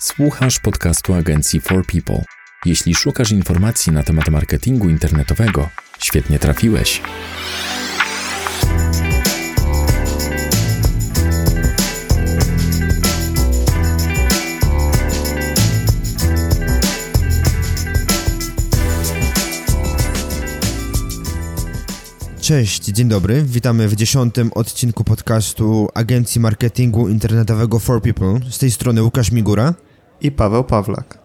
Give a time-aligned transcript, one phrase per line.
[0.00, 2.24] Słuchasz podcastu agencji For People.
[2.64, 7.02] Jeśli szukasz informacji na temat marketingu internetowego, świetnie trafiłeś.
[22.40, 23.42] Cześć, dzień dobry.
[23.42, 28.40] Witamy w dziesiątym odcinku podcastu Agencji Marketingu Internetowego For People.
[28.50, 29.74] Z tej strony Łukasz Migura
[30.20, 31.18] i Paweł Pawlak.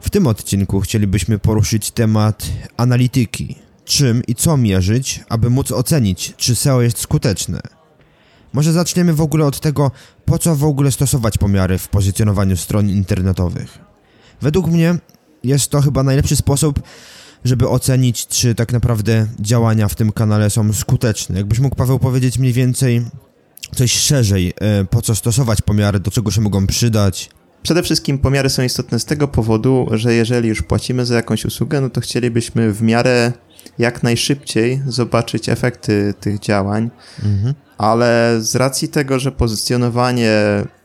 [0.00, 3.58] W tym odcinku chcielibyśmy poruszyć temat analityki.
[3.84, 7.60] Czym i co mierzyć, aby móc ocenić, czy SEO jest skuteczne.
[8.52, 9.90] Może zaczniemy w ogóle od tego,
[10.24, 13.78] po co w ogóle stosować pomiary w pozycjonowaniu stron internetowych.
[14.40, 14.94] Według mnie
[15.44, 16.82] jest to chyba najlepszy sposób,
[17.44, 21.38] żeby ocenić, czy tak naprawdę działania w tym kanale są skuteczne.
[21.38, 23.04] Jakbyś mógł, Paweł, powiedzieć mniej więcej
[23.74, 27.30] coś szerzej, e, po co stosować pomiary, do czego się mogą przydać?
[27.64, 31.80] Przede wszystkim pomiary są istotne z tego powodu, że jeżeli już płacimy za jakąś usługę,
[31.80, 33.32] no to chcielibyśmy w miarę
[33.78, 36.90] jak najszybciej zobaczyć efekty tych działań,
[37.24, 37.54] mhm.
[37.78, 40.32] ale z racji tego, że pozycjonowanie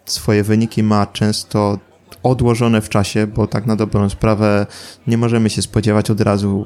[0.06, 1.80] swoje wyniki ma często
[2.23, 4.66] odłożone w czasie, bo tak na dobrą sprawę
[5.08, 6.66] nie możemy się spodziewać od razu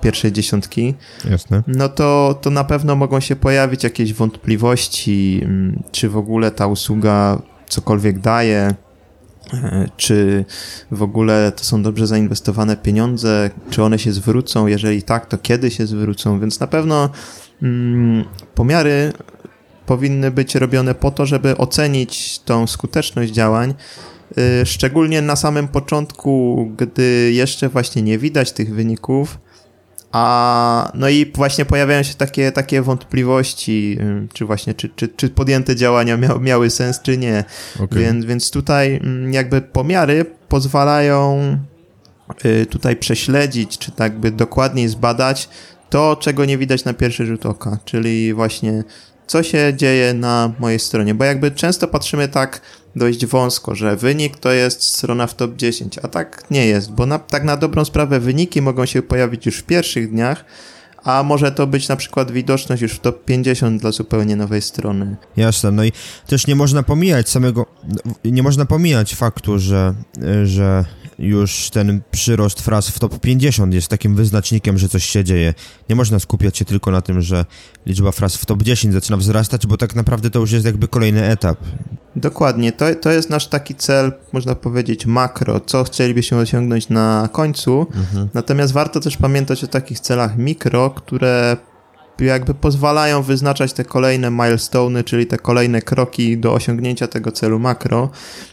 [0.00, 0.94] pierwszej dziesiątki.
[1.30, 1.62] Jasne.
[1.66, 6.66] No to, to na pewno mogą się pojawić jakieś wątpliwości, mm, czy w ogóle ta
[6.66, 8.74] usługa cokolwiek daje, e,
[9.96, 10.44] czy
[10.90, 15.70] w ogóle to są dobrze zainwestowane pieniądze, czy one się zwrócą, jeżeli tak, to kiedy
[15.70, 17.10] się zwrócą, więc na pewno
[17.62, 19.12] mm, pomiary
[19.86, 23.74] powinny być robione po to, żeby ocenić tą skuteczność działań,
[24.38, 29.38] Y, szczególnie na samym początku, gdy jeszcze właśnie nie widać tych wyników,
[30.14, 33.98] a no i właśnie pojawiają się takie, takie wątpliwości,
[34.32, 37.44] czy właśnie, czy, czy, czy podjęte działania mia, miały sens, czy nie.
[37.80, 37.98] Okay.
[37.98, 41.40] Więc, więc tutaj jakby pomiary pozwalają
[42.44, 45.48] y, tutaj prześledzić, czy tak by dokładniej zbadać
[45.90, 48.84] to, czego nie widać na pierwszy rzut oka, czyli właśnie
[49.26, 52.60] co się dzieje na mojej stronie, bo jakby często patrzymy tak
[52.96, 57.06] dość wąsko, że wynik to jest strona w top 10, a tak nie jest, bo
[57.06, 60.44] na, tak na dobrą sprawę wyniki mogą się pojawić już w pierwszych dniach,
[61.04, 65.16] a może to być na przykład widoczność już w top 50 dla zupełnie nowej strony.
[65.36, 65.92] Jasne, no i
[66.26, 67.66] też nie można pomijać samego,
[68.24, 69.94] nie można pomijać faktu, że,
[70.44, 70.84] że
[71.18, 75.54] już ten przyrost fraz w top 50 jest takim wyznacznikiem, że coś się dzieje.
[75.88, 77.44] Nie można skupiać się tylko na tym, że
[77.86, 81.24] liczba fraz w top 10 zaczyna wzrastać, bo tak naprawdę to już jest jakby kolejny
[81.24, 81.58] etap.
[82.16, 87.86] Dokładnie, to, to jest nasz taki cel, można powiedzieć, makro, co chcielibyśmy osiągnąć na końcu.
[87.96, 88.28] Mhm.
[88.34, 91.56] Natomiast warto też pamiętać o takich celach mikro, które
[92.18, 98.10] jakby pozwalają wyznaczać te kolejne milestone, czyli te kolejne kroki do osiągnięcia tego celu makro.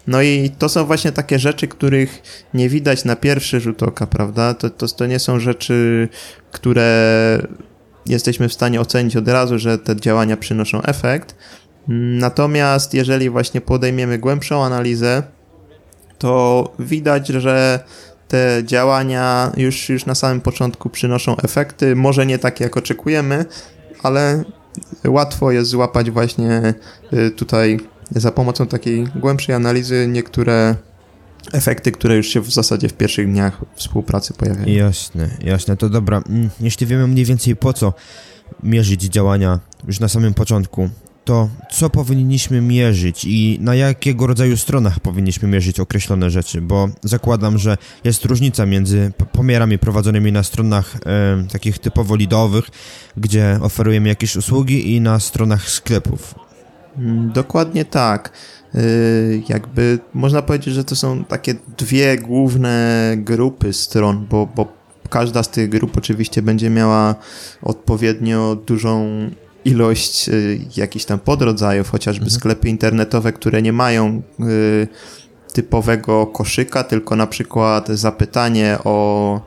[0.08, 2.22] No i to są właśnie takie rzeczy, których
[2.54, 4.54] nie widać na pierwszy rzut oka, prawda?
[4.54, 6.10] To, to, to nie są rzeczy,
[6.52, 7.42] które
[8.06, 11.36] jesteśmy w stanie ocenić od razu, że te działania przynoszą efekt.
[11.88, 15.24] Natomiast jeżeli właśnie podejmiemy głębszą analizę,
[16.18, 17.84] to widać, że
[18.32, 23.46] te działania już, już na samym początku przynoszą efekty, może nie takie jak oczekujemy,
[24.04, 24.44] ale
[25.08, 26.74] łatwo jest złapać właśnie
[27.14, 27.80] y, tutaj
[28.12, 30.76] za pomocą takiej głębszej analizy niektóre
[31.54, 34.68] efekty, które już się w zasadzie w pierwszych dniach współpracy pojawiają.
[34.68, 36.24] Jasne, jasne, to dobra.
[36.30, 37.94] Mm, jeśli wiemy mniej więcej po co
[38.64, 40.90] mierzyć działania już na samym początku,
[41.26, 47.58] to co powinniśmy mierzyć i na jakiego rodzaju stronach powinniśmy mierzyć określone rzeczy, bo zakładam,
[47.58, 51.00] że jest różnica między pomiarami prowadzonymi na stronach e,
[51.52, 52.66] takich typowo lidowych,
[53.18, 56.36] gdzie oferujemy jakieś usługi i na stronach sklepów.
[56.98, 58.32] Mm, dokładnie tak.
[58.74, 64.74] Yy, jakby można powiedzieć, że to są takie dwie główne grupy stron, bo, bo
[65.10, 67.16] każda z tych grup oczywiście będzie miała
[67.62, 69.08] odpowiednio dużą
[69.66, 72.40] ilość y, jakichś tam podrodzajów, chociażby mhm.
[72.40, 74.88] sklepy internetowe, które nie mają y,
[75.54, 79.42] typowego koszyka, tylko na przykład zapytanie o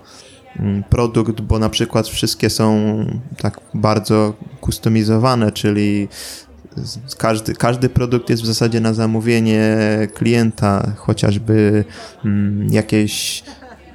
[0.56, 2.96] mm, produkt, bo na przykład wszystkie są
[3.38, 6.08] tak bardzo kustomizowane, czyli
[7.19, 9.78] każdy, każdy produkt jest w zasadzie na zamówienie
[10.14, 11.84] klienta, chociażby
[12.25, 13.43] mm, jakieś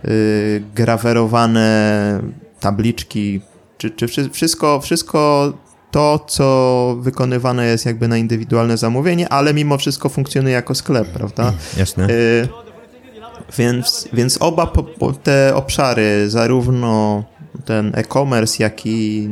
[0.06, 2.22] y, grawerowane
[2.60, 3.42] tabliczki,
[3.77, 5.54] czy, czy wszystko, wszystko
[5.91, 11.44] to, co wykonywane jest jakby na indywidualne zamówienie, ale mimo wszystko funkcjonuje jako sklep, prawda?
[11.44, 12.09] Mm, jasne.
[12.09, 12.69] Y
[13.57, 17.24] więc, więc oba po, po te obszary, zarówno
[17.65, 19.30] ten e-commerce, jak i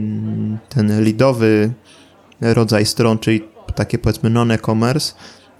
[0.70, 1.72] ten lidowy
[2.42, 3.44] rodzaj stron, czyli
[3.76, 5.14] takie powiedzmy non-e-commerce,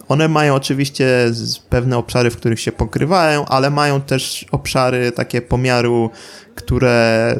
[0.08, 1.32] one mają oczywiście
[1.70, 6.10] pewne obszary, w których się pokrywają, ale mają też obszary takie pomiaru,
[6.56, 7.36] które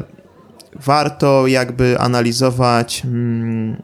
[0.84, 3.82] warto jakby analizować mm,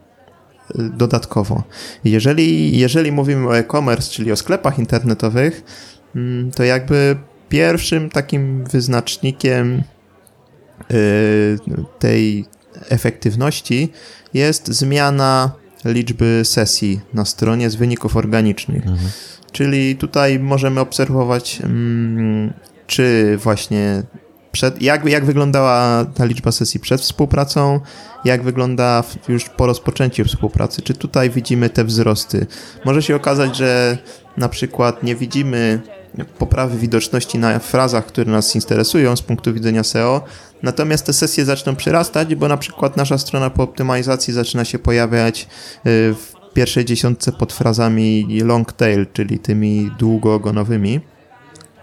[0.75, 1.63] dodatkowo.
[2.03, 5.63] Jeżeli, jeżeli mówimy o e-commerce, czyli o sklepach internetowych,
[6.15, 7.15] mm, to jakby
[7.49, 9.83] pierwszym takim wyznacznikiem
[10.91, 11.57] y,
[11.99, 12.45] tej
[12.89, 13.91] efektywności
[14.33, 15.51] jest zmiana
[15.85, 18.87] liczby sesji na stronie z wyników organicznych.
[18.87, 19.09] Mhm.
[19.51, 22.53] Czyli tutaj możemy obserwować, mm,
[22.87, 24.03] czy właśnie
[24.55, 27.79] przed, jak, jak wyglądała ta liczba sesji przed współpracą,
[28.25, 30.81] jak wygląda już po rozpoczęciu współpracy.
[30.81, 32.47] Czy tutaj widzimy te wzrosty?
[32.85, 33.97] Może się okazać, że
[34.37, 35.81] na przykład nie widzimy
[36.37, 40.21] poprawy widoczności na frazach, które nas interesują z punktu widzenia SEO,
[40.63, 45.41] natomiast te sesje zaczną przyrastać, bo na przykład nasza strona po optymalizacji zaczyna się pojawiać
[45.41, 45.47] y,
[46.13, 51.14] w pierwszej dziesiątce pod frazami long tail, czyli tymi długo-ogonowymi.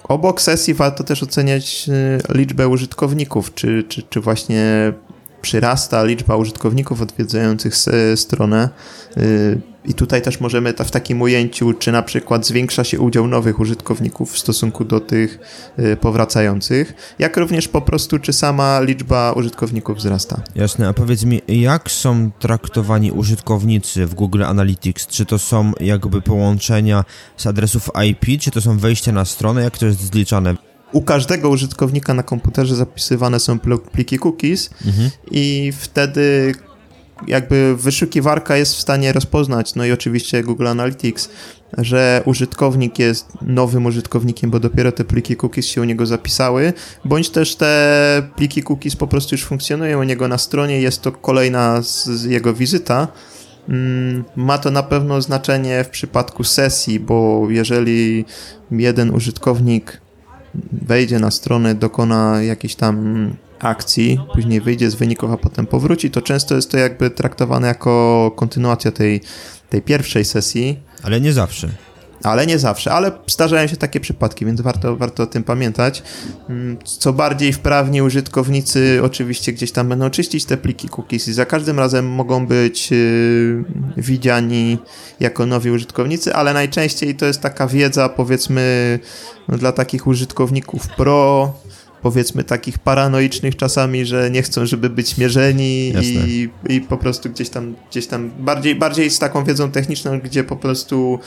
[0.08, 4.92] Obok sesji warto też oceniać y, liczbę użytkowników, czy, czy, czy właśnie
[5.42, 7.74] przyrasta liczba użytkowników odwiedzających
[8.16, 8.68] stronę.
[9.16, 13.60] Y, I tutaj też możemy w takim ujęciu, czy na przykład zwiększa się udział nowych
[13.60, 15.38] użytkowników w stosunku do tych
[15.78, 20.42] y, powracających, jak również po prostu, czy sama liczba użytkowników wzrasta.
[20.54, 25.06] Jasne, a powiedz mi, jak są traktowani użytkownicy w Google Analytics?
[25.06, 27.04] Czy to są jakby połączenia
[27.36, 29.62] z adresów IP, czy to są wejścia na stronę?
[29.62, 30.71] Jak to jest zliczane?
[30.92, 33.58] U każdego użytkownika na komputerze zapisywane są
[33.92, 35.10] pliki cookies mhm.
[35.30, 36.54] i wtedy
[37.26, 41.28] jakby wyszukiwarka jest w stanie rozpoznać, no i oczywiście Google Analytics,
[41.78, 46.72] że użytkownik jest nowym użytkownikiem, bo dopiero te pliki cookies się u niego zapisały,
[47.04, 51.12] bądź też te pliki cookies po prostu już funkcjonują u niego na stronie, jest to
[51.12, 53.08] kolejna z, z jego wizyta.
[53.68, 58.24] Mm, ma to na pewno znaczenie w przypadku sesji, bo jeżeli
[58.70, 60.01] jeden użytkownik
[60.72, 66.22] wejdzie na stronę, dokona jakiejś tam akcji, później wyjdzie z wyników, a potem powróci, to
[66.22, 69.20] często jest to jakby traktowane jako kontynuacja tej,
[69.70, 70.78] tej pierwszej sesji.
[71.02, 71.68] Ale nie zawsze.
[72.22, 76.02] Ale nie zawsze, ale zdarzają się takie przypadki, więc warto, warto o tym pamiętać.
[76.48, 81.46] Mm, co bardziej wprawni użytkownicy oczywiście gdzieś tam będą czyścić te pliki cookies i za
[81.46, 83.64] każdym razem mogą być yy,
[83.96, 84.78] widziani
[85.20, 88.98] jako nowi użytkownicy, ale najczęściej to jest taka wiedza powiedzmy
[89.48, 91.52] no, dla takich użytkowników pro,
[92.02, 97.48] powiedzmy takich paranoicznych czasami, że nie chcą, żeby być mierzeni i, i po prostu gdzieś
[97.48, 101.18] tam, gdzieś tam bardziej, bardziej z taką wiedzą techniczną, gdzie po prostu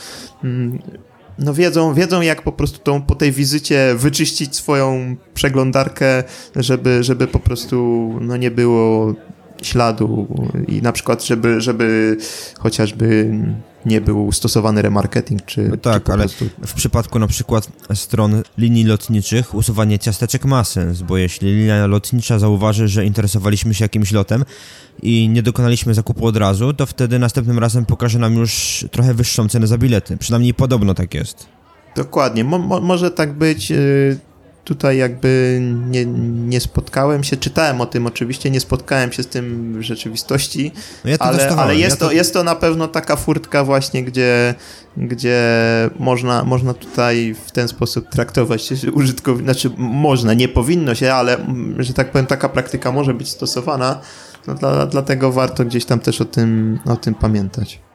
[0.44, 0.78] mm,
[1.38, 6.24] no wiedzą, wiedzą jak po prostu tą, po tej wizycie wyczyścić swoją przeglądarkę,
[6.56, 9.14] żeby, żeby po prostu no nie było
[9.62, 10.26] śladu
[10.68, 12.16] i na przykład, żeby, żeby
[12.58, 13.30] chociażby
[13.86, 16.48] nie był stosowany remarketing, czy no Tak, czy ale prostu...
[16.66, 22.38] w przypadku na przykład stron linii lotniczych usuwanie ciasteczek ma sens, bo jeśli linia lotnicza
[22.38, 24.44] zauważy, że interesowaliśmy się jakimś lotem
[25.02, 29.48] i nie dokonaliśmy zakupu od razu, to wtedy następnym razem pokaże nam już trochę wyższą
[29.48, 30.16] cenę za bilety.
[30.16, 31.46] Przynajmniej podobno tak jest.
[31.96, 32.44] Dokładnie.
[32.44, 33.70] Mo może tak być.
[33.70, 34.18] Yy,
[34.66, 36.06] tutaj jakby nie,
[36.46, 40.72] nie spotkałem się, czytałem o tym oczywiście, nie spotkałem się z tym w rzeczywistości,
[41.04, 42.06] no ja ale, ale jest, ja to...
[42.06, 42.12] to...
[42.12, 44.54] jest to na pewno taka furtka właśnie, gdzie,
[44.96, 45.40] gdzie
[45.98, 51.36] można, można tutaj w ten sposób traktować użytkowników, znaczy można, nie powinno się, ale
[51.78, 54.00] że tak powiem taka praktyka może być stosowana,
[54.46, 57.85] no dla, dlatego warto gdzieś tam też o tym, o tym pamiętać.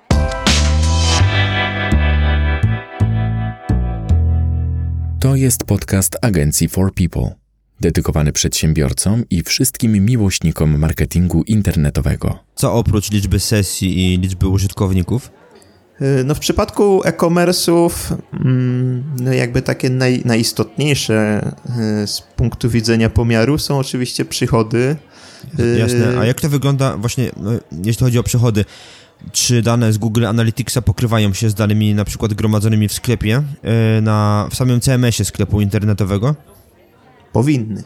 [5.21, 7.35] To jest podcast agencji For People,
[7.81, 12.39] dedykowany przedsiębiorcom i wszystkim miłośnikom marketingu internetowego.
[12.55, 15.31] Co oprócz liczby sesji i liczby użytkowników?
[16.01, 17.91] Y, no w przypadku e-commerce'ów,
[18.33, 21.47] mm, no jakby takie naj, najistotniejsze
[22.03, 24.95] y, z punktu widzenia pomiaru są oczywiście przychody.
[25.77, 27.51] Jasne, a jak to wygląda właśnie, no,
[27.83, 28.65] jeśli chodzi o przychody?
[29.31, 34.01] Czy dane z Google Analyticsa pokrywają się z danymi na przykład gromadzonymi w sklepie, e,
[34.01, 36.35] na, w samym CMS-ie sklepu internetowego?
[37.33, 37.83] Powinny.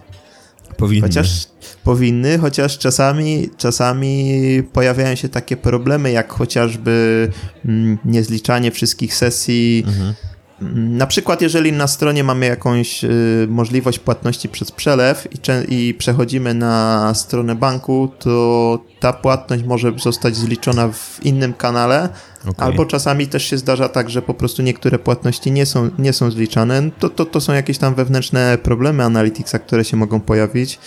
[0.78, 1.08] Powinny.
[1.08, 1.48] Chociaż
[1.84, 4.42] powinny, chociaż czasami, czasami
[4.74, 7.30] pojawiają się takie problemy, jak chociażby
[7.66, 9.84] mm, niezliczanie wszystkich sesji.
[9.88, 10.14] Mhm
[10.62, 15.38] na przykład, jeżeli na stronie mamy jakąś y, możliwość płatności przez przelew i,
[15.76, 22.10] i, przechodzimy na stronę banku, to ta płatność może zostać zliczona w innym kanale,
[22.48, 22.66] Okay.
[22.66, 26.32] Albo czasami też się zdarza tak, że po prostu niektóre płatności nie są, nie są
[26.32, 26.90] zliczane.
[27.00, 30.80] To, to, to są jakieś tam wewnętrzne problemy Analyticsa, które się mogą pojawić.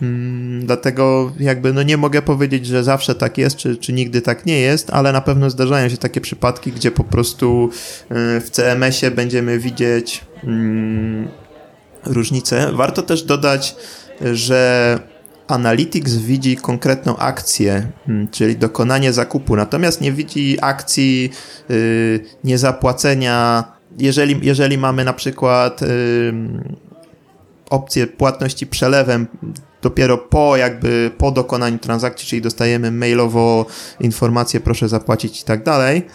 [0.00, 4.46] Hmm, dlatego jakby no nie mogę powiedzieć, że zawsze tak jest, czy, czy nigdy tak
[4.46, 7.70] nie jest, ale na pewno zdarzają się takie przypadki, gdzie po prostu
[8.10, 11.28] y, w CMS-ie będziemy widzieć hmm,
[12.04, 12.72] różnice.
[12.72, 13.76] Warto też dodać,
[14.32, 14.98] że
[15.48, 21.30] Analytics widzi konkretną akcję, hmm, czyli dokonanie zakupu, natomiast nie widzi akcji
[21.68, 23.64] yy, niezapłacenia.
[23.98, 25.88] Jeżeli, jeżeli mamy na przykład yy,
[27.70, 29.26] opcję płatności przelewem
[29.82, 33.66] dopiero po jakby po dokonaniu transakcji, czyli dostajemy mailowo
[34.00, 36.06] informację proszę zapłacić i tak dalej,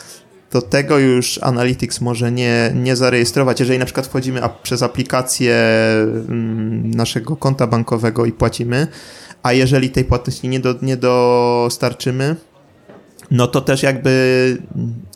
[0.51, 3.59] to tego już Analytics może nie, nie zarejestrować.
[3.59, 5.55] Jeżeli na przykład wchodzimy przez aplikację
[6.29, 8.88] mm, naszego konta bankowego i płacimy,
[9.43, 12.36] a jeżeli tej płatności nie, do, nie dostarczymy,
[13.31, 14.57] no to też jakby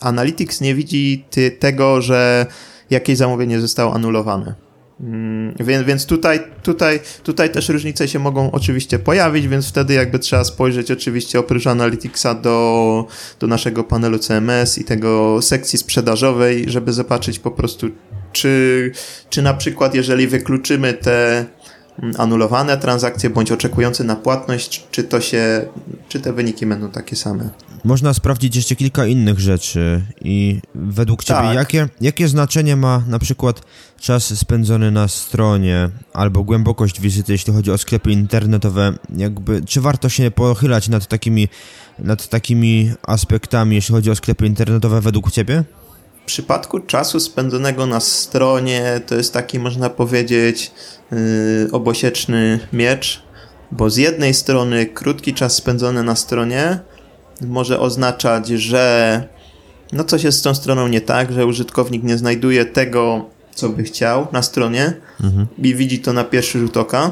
[0.01, 2.46] Analytics nie widzi ty, tego, że
[2.89, 4.65] jakieś zamówienie zostało anulowane.
[5.00, 10.20] Mm, więc, więc tutaj, tutaj, tutaj też różnice się mogą oczywiście pojawić, więc wtedy jakby
[10.20, 13.08] trzeba spojrzeć oczywiście oprócz Analyticsa do,
[13.39, 17.88] do naszego panelu CMS i tego sekcji sprzedażowej, żeby zobaczyć po prostu,
[18.32, 18.91] czy,
[19.29, 21.46] czy na przykład jeżeli wykluczymy te
[22.18, 25.66] anulowane transakcje bądź oczekujące na płatność, czy to się,
[26.10, 27.50] czy te wyniki będą takie same.
[27.84, 31.56] Można sprawdzić jeszcze kilka innych rzeczy i według Ciebie tak.
[31.56, 33.62] jakie, jakie znaczenie ma na przykład
[34.00, 40.10] czas spędzony na stronie albo głębokość wizyty, jeśli chodzi o sklepy internetowe, jakby, czy warto
[40.10, 41.48] się pochylać nad takimi,
[42.00, 45.64] nad takimi aspektami, jeśli chodzi o sklepy internetowe według Ciebie?
[46.25, 50.72] W przypadku czasu spędzonego na stronie to jest taki, można powiedzieć,
[51.12, 51.17] yy,
[51.72, 53.24] obosieczny miecz,
[53.72, 56.79] bo z jednej strony krótki czas spędzony na stronie
[57.41, 59.24] może oznaczać, że
[59.94, 63.84] no coś jest z tą stroną nie tak, że użytkownik nie znajduje tego, co by
[63.84, 65.48] chciał na stronie mhm.
[65.58, 67.12] i widzi to na pierwszy rzut oka.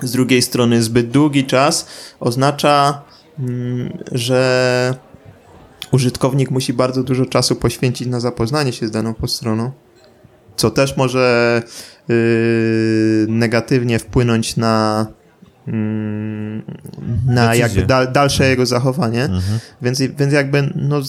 [0.00, 1.86] Z drugiej strony zbyt długi czas
[2.20, 3.02] oznacza,
[3.38, 4.94] mm, że
[5.92, 9.70] użytkownik musi bardzo dużo czasu poświęcić na zapoznanie się z daną podstroną,
[10.56, 11.62] co też może
[12.08, 12.14] yy,
[13.28, 15.06] negatywnie wpłynąć na
[15.66, 16.62] mm,
[17.26, 19.24] na jakby dal, dalsze jego zachowanie.
[19.24, 19.58] Mhm.
[19.82, 21.02] Więc, więc jakby no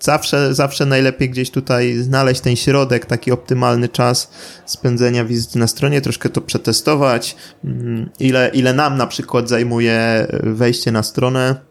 [0.00, 4.30] zawsze, zawsze najlepiej gdzieś tutaj znaleźć ten środek, taki optymalny czas
[4.66, 10.92] spędzenia wizyty na stronie, troszkę to przetestować, mm, ile, ile nam na przykład zajmuje wejście
[10.92, 11.69] na stronę,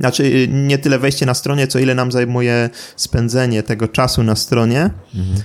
[0.00, 4.90] znaczy nie tyle wejście na stronie, co ile nam zajmuje spędzenie tego czasu na stronie
[5.14, 5.42] mhm.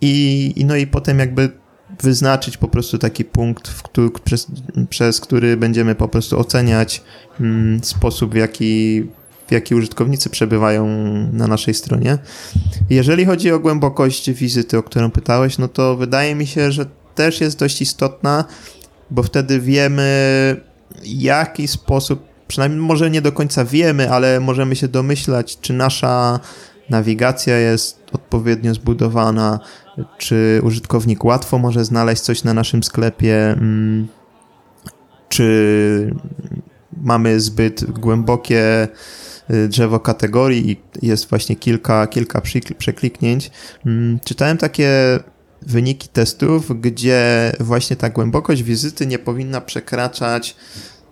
[0.00, 1.50] i, no i potem jakby
[2.02, 4.46] wyznaczyć po prostu taki punkt, który, przez,
[4.90, 7.02] przez który będziemy po prostu oceniać
[7.40, 9.06] mm, sposób, w jaki
[9.48, 10.86] w jaki użytkownicy przebywają
[11.32, 12.18] na naszej stronie.
[12.90, 17.40] Jeżeli chodzi o głębokość wizyty, o którą pytałeś, no to wydaje mi się, że też
[17.40, 18.44] jest dość istotna,
[19.10, 20.56] bo wtedy wiemy,
[21.04, 26.40] jaki sposób, przynajmniej może nie do końca wiemy, ale możemy się domyślać, czy nasza
[26.90, 29.60] nawigacja jest odpowiednio zbudowana,
[30.18, 34.08] czy użytkownik łatwo może znaleźć coś na naszym sklepie, mm,
[35.28, 36.14] czy
[37.02, 38.88] mamy zbyt głębokie
[39.50, 42.42] Y, drzewo kategorii i jest właśnie kilka, kilka
[42.78, 43.50] przekliknięć.
[43.86, 45.18] Mm, czytałem takie
[45.62, 50.56] wyniki testów, gdzie właśnie ta głębokość wizyty nie powinna przekraczać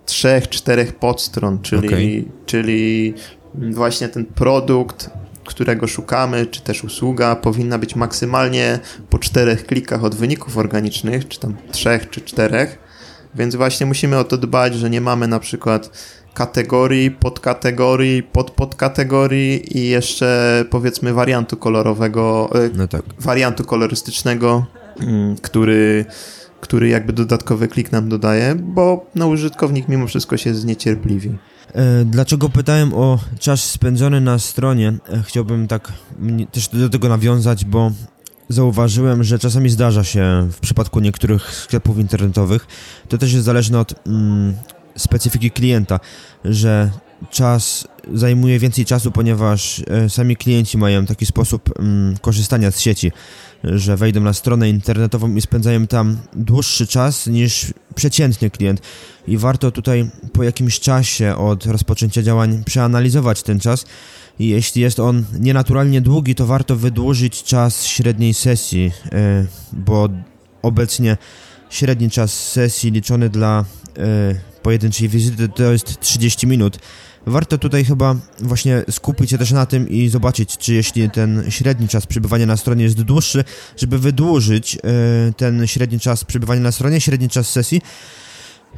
[0.05, 2.25] trzech, czterech podstron, czyli, okay.
[2.45, 3.13] czyli
[3.55, 5.09] właśnie ten produkt,
[5.45, 8.79] którego szukamy, czy też usługa powinna być maksymalnie
[9.09, 12.79] po czterech klikach od wyników organicznych, czy tam trzech, czy czterech.
[13.35, 15.89] Więc właśnie musimy o to dbać, że nie mamy na przykład
[16.33, 23.01] kategorii, podkategorii, podpodkategorii i jeszcze powiedzmy wariantu kolorowego, e, no tak.
[23.19, 24.65] wariantu kolorystycznego,
[24.99, 26.05] mm, który,
[26.63, 31.37] który jakby dodatkowy klik nam dodaje, bo no, użytkownik mimo wszystko się zniecierpliwi.
[31.73, 34.93] E, dlaczego pytałem o czas spędzony na stronie?
[35.09, 35.93] E, chciałbym tak
[36.51, 37.91] też do tego nawiązać, bo
[38.49, 42.67] zauważyłem, że czasami zdarza się w przypadku niektórych sklepów internetowych,
[43.09, 44.53] to też jest zależne od mm,
[44.95, 45.99] specyfiki klienta,
[46.45, 46.89] że
[47.31, 53.11] czas zajmuje więcej czasu, ponieważ e, sami klienci mają taki sposób mm, korzystania z sieci,
[53.63, 58.81] że wejdą na stronę internetową i spędzają tam dłuższy czas niż przeciętny klient.
[59.27, 63.85] I warto tutaj po jakimś czasie od rozpoczęcia działań przeanalizować ten czas.
[64.39, 70.09] I jeśli jest on nienaturalnie długi, to warto wydłużyć czas średniej sesji, e, bo
[70.61, 71.17] obecnie
[71.69, 73.65] średni czas sesji liczony dla
[73.97, 76.79] e, pojedynczej wizyty to jest 30 minut,
[77.25, 81.87] Warto tutaj chyba właśnie skupić się też na tym i zobaczyć, czy jeśli ten średni
[81.87, 83.43] czas przebywania na stronie jest dłuższy,
[83.77, 84.79] żeby wydłużyć e,
[85.37, 87.81] ten średni czas przebywania na stronie, średni czas sesji,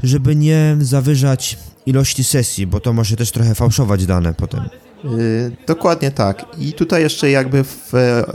[0.03, 4.69] żeby nie zawyżać ilości sesji, bo to może też trochę fałszować dane potem.
[5.03, 6.45] Yy, dokładnie tak.
[6.57, 7.91] I tutaj jeszcze jakby w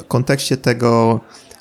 [0.08, 1.20] kontekście tego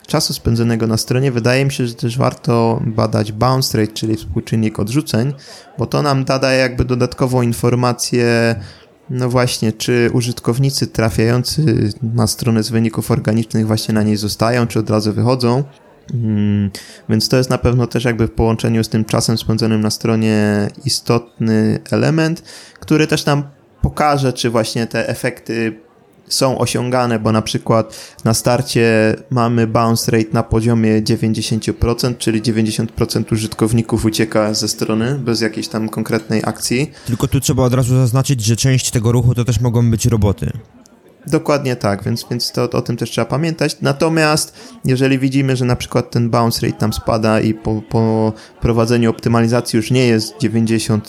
[0.09, 4.79] czasu spędzonego na stronie wydaje mi się, że też warto badać bounce rate, czyli współczynnik
[4.79, 5.33] odrzuceń,
[5.77, 8.55] bo to nam da jakby dodatkową informację
[9.09, 14.79] no właśnie, czy użytkownicy trafiający na stronę z wyników organicznych właśnie na niej zostają, czy
[14.79, 15.63] od razu wychodzą.
[16.11, 16.71] Hmm,
[17.09, 20.67] więc to jest na pewno też jakby w połączeniu z tym czasem spędzonym na stronie
[20.85, 22.43] istotny element,
[22.79, 23.43] który też nam
[23.81, 25.79] pokaże, czy właśnie te efekty
[26.29, 33.33] są osiągane, bo na przykład na starcie mamy bounce rate na poziomie 90%, czyli 90%
[33.33, 36.91] użytkowników ucieka ze strony bez jakiejś tam konkretnej akcji.
[37.05, 40.51] Tylko tu trzeba od razu zaznaczyć, że część tego ruchu to też mogą być roboty.
[41.27, 43.77] Dokładnie tak, więc, więc to, o tym też trzeba pamiętać.
[43.81, 44.53] Natomiast
[44.85, 49.77] jeżeli widzimy, że na przykład ten bounce rate tam spada i po, po prowadzeniu optymalizacji
[49.77, 50.99] już nie jest 90%,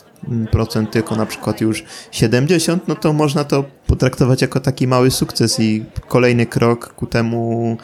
[0.90, 5.84] tylko na przykład już 70%, no to można to potraktować jako taki mały sukces i
[6.08, 7.76] kolejny krok ku temu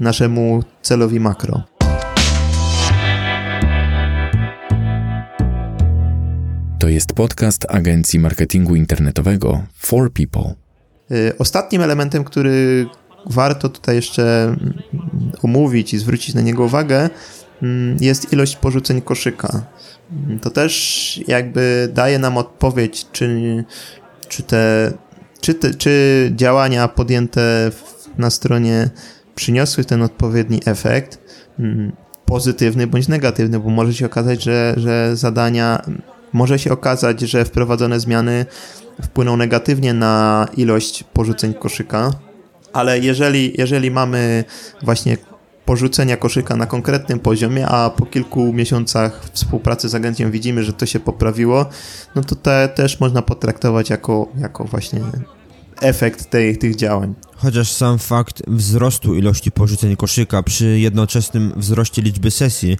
[0.00, 1.62] naszemu celowi makro.
[6.78, 10.54] To jest podcast agencji marketingu internetowego For People.
[11.10, 12.86] Y, ostatnim elementem, który
[13.26, 14.74] warto tutaj jeszcze mm,
[15.42, 17.10] omówić i zwrócić na niego uwagę,
[18.00, 19.62] jest ilość porzuceń koszyka.
[20.26, 23.64] Mm, to też jakby daje nam odpowiedź, czy,
[24.28, 24.92] czy, te,
[25.40, 27.70] czy, te, czy działania podjęte
[28.18, 28.90] na stronie
[29.34, 31.18] przyniosły ten odpowiedni efekt,
[32.24, 35.82] pozytywny bądź negatywny, bo może się okazać, że, że zadania,
[36.32, 38.46] może się okazać, że wprowadzone zmiany
[39.02, 42.10] wpłyną negatywnie na ilość porzuceń koszyka,
[42.72, 44.44] ale jeżeli, jeżeli mamy
[44.82, 45.16] właśnie
[45.64, 50.86] porzucenia koszyka na konkretnym poziomie, a po kilku miesiącach współpracy z agencją widzimy, że to
[50.86, 51.66] się poprawiło,
[52.14, 55.00] no to te też można potraktować jako, jako właśnie
[55.80, 57.14] efekt tej, tych działań.
[57.36, 62.76] Chociaż sam fakt wzrostu ilości porzuceń koszyka przy jednoczesnym wzroście liczby sesji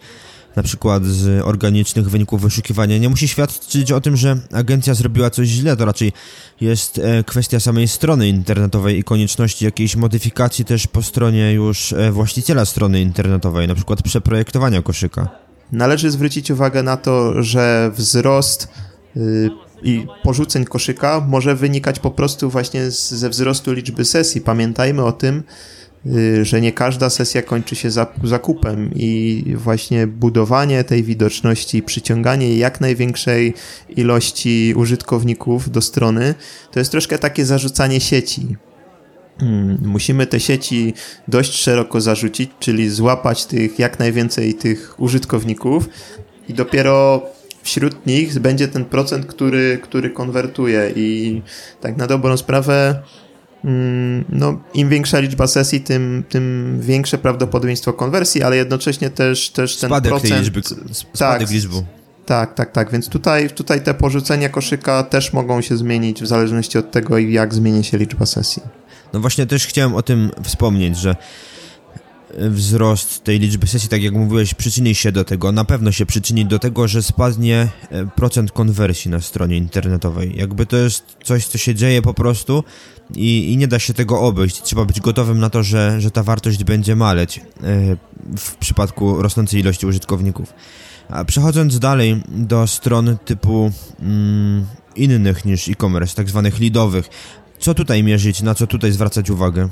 [0.57, 5.49] na przykład z organicznych wyników wyszukiwania, nie musi świadczyć o tym, że agencja zrobiła coś
[5.49, 5.77] źle.
[5.77, 6.13] To raczej
[6.61, 12.13] jest e, kwestia samej strony internetowej i konieczności jakiejś modyfikacji też po stronie już e,
[12.13, 15.29] właściciela strony internetowej, na przykład przeprojektowania koszyka.
[15.73, 18.69] Należy zwrócić uwagę na to, że wzrost
[19.17, 19.51] y,
[19.83, 24.41] i porzuceń koszyka może wynikać po prostu właśnie ze wzrostu liczby sesji.
[24.41, 25.43] Pamiętajmy o tym,
[26.43, 27.91] że nie każda sesja kończy się
[28.25, 33.55] zakupem i właśnie budowanie tej widoczności, przyciąganie jak największej
[33.89, 36.35] ilości użytkowników do strony,
[36.71, 38.57] to jest troszkę takie zarzucanie sieci.
[39.39, 40.95] Hmm, musimy te sieci
[41.29, 45.89] dość szeroko zarzucić, czyli złapać tych jak najwięcej tych użytkowników
[46.49, 47.23] i dopiero
[47.63, 51.43] wśród nich będzie ten procent, który, który konwertuje i
[51.81, 53.32] tak na dobrą sprawę Mm,
[54.29, 59.91] no, im większa liczba sesji, tym, tym większe prawdopodobieństwo konwersji, ale jednocześnie też, też ten
[59.91, 60.31] spadek procent...
[60.31, 61.77] Tej liczby, spadek tak, liczby.
[62.27, 66.79] Tak, tak, tak, więc tutaj, tutaj te porzucenia koszyka też mogą się zmienić w zależności
[66.79, 68.63] od tego, jak zmieni się liczba sesji.
[69.13, 71.17] No właśnie też chciałem o tym wspomnieć, że
[72.39, 76.47] wzrost tej liczby sesji, tak jak mówiłeś, przyczyni się do tego, na pewno się przyczyni
[76.47, 80.37] do tego, że spadnie e, procent konwersji na stronie internetowej.
[80.37, 82.65] Jakby to jest coś, co się dzieje po prostu
[83.15, 84.63] i, i nie da się tego obejść.
[84.63, 87.43] Trzeba być gotowym na to, że, że ta wartość będzie maleć e,
[88.37, 90.55] w przypadku rosnącej ilości użytkowników.
[91.09, 94.67] A przechodząc dalej do stron typu mm,
[94.97, 97.09] innych niż e-commerce, tak zwanych leadowych,
[97.59, 99.69] co tutaj mierzyć, na co tutaj zwracać uwagę?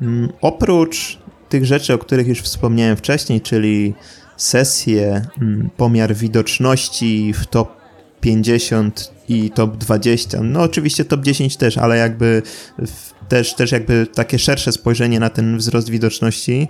[0.00, 3.94] Mm, oprócz tych rzeczy, o których już wspomniałem wcześniej, czyli
[4.36, 7.76] sesje, mm, pomiar widoczności w top
[8.20, 10.42] 50 i top 20.
[10.42, 12.42] No oczywiście top 10 też, ale jakby
[13.28, 16.68] też, też jakby takie szersze spojrzenie na ten wzrost widoczności.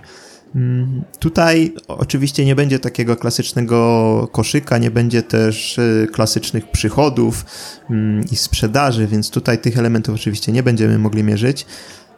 [0.55, 7.45] Mm, tutaj oczywiście nie będzie takiego klasycznego koszyka, nie będzie też y, klasycznych przychodów
[7.89, 11.65] mm, i sprzedaży, więc tutaj tych elementów oczywiście nie będziemy mogli mierzyć.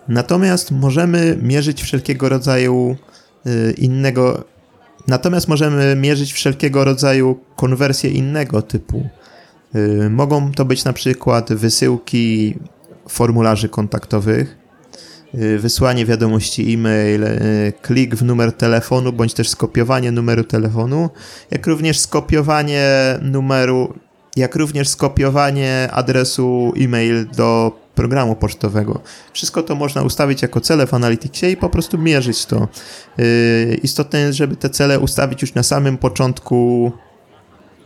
[0.10, 2.96] Natomiast możemy mierzyć wszelkiego rodzaju
[3.48, 4.44] y, innego.
[5.08, 9.10] Natomiast możemy mierzyć wszelkiego rodzaju konwersje innego typu.
[9.76, 12.56] Y, mogą to być na przykład wysyłki
[13.10, 14.58] formularzy kontaktowych,
[15.36, 17.26] y, wysłanie wiadomości e-mail,
[17.82, 21.10] klik w numer telefonu, bądź też skopiowanie numeru telefonu,
[21.52, 23.94] jak również skopiowanie numeru
[24.36, 29.02] jak również skopiowanie adresu e-mail do programu pocztowego.
[29.34, 32.68] Wszystko to można ustawić jako cele w Analyticsie i po prostu mierzyć to.
[33.18, 36.92] Yy, istotne jest, żeby te cele ustawić już na samym początku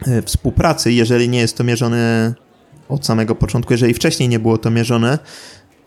[0.08, 2.34] yy, współpracy, jeżeli nie jest to mierzone
[2.90, 5.20] od samego początku, jeżeli wcześniej nie było to mierzone,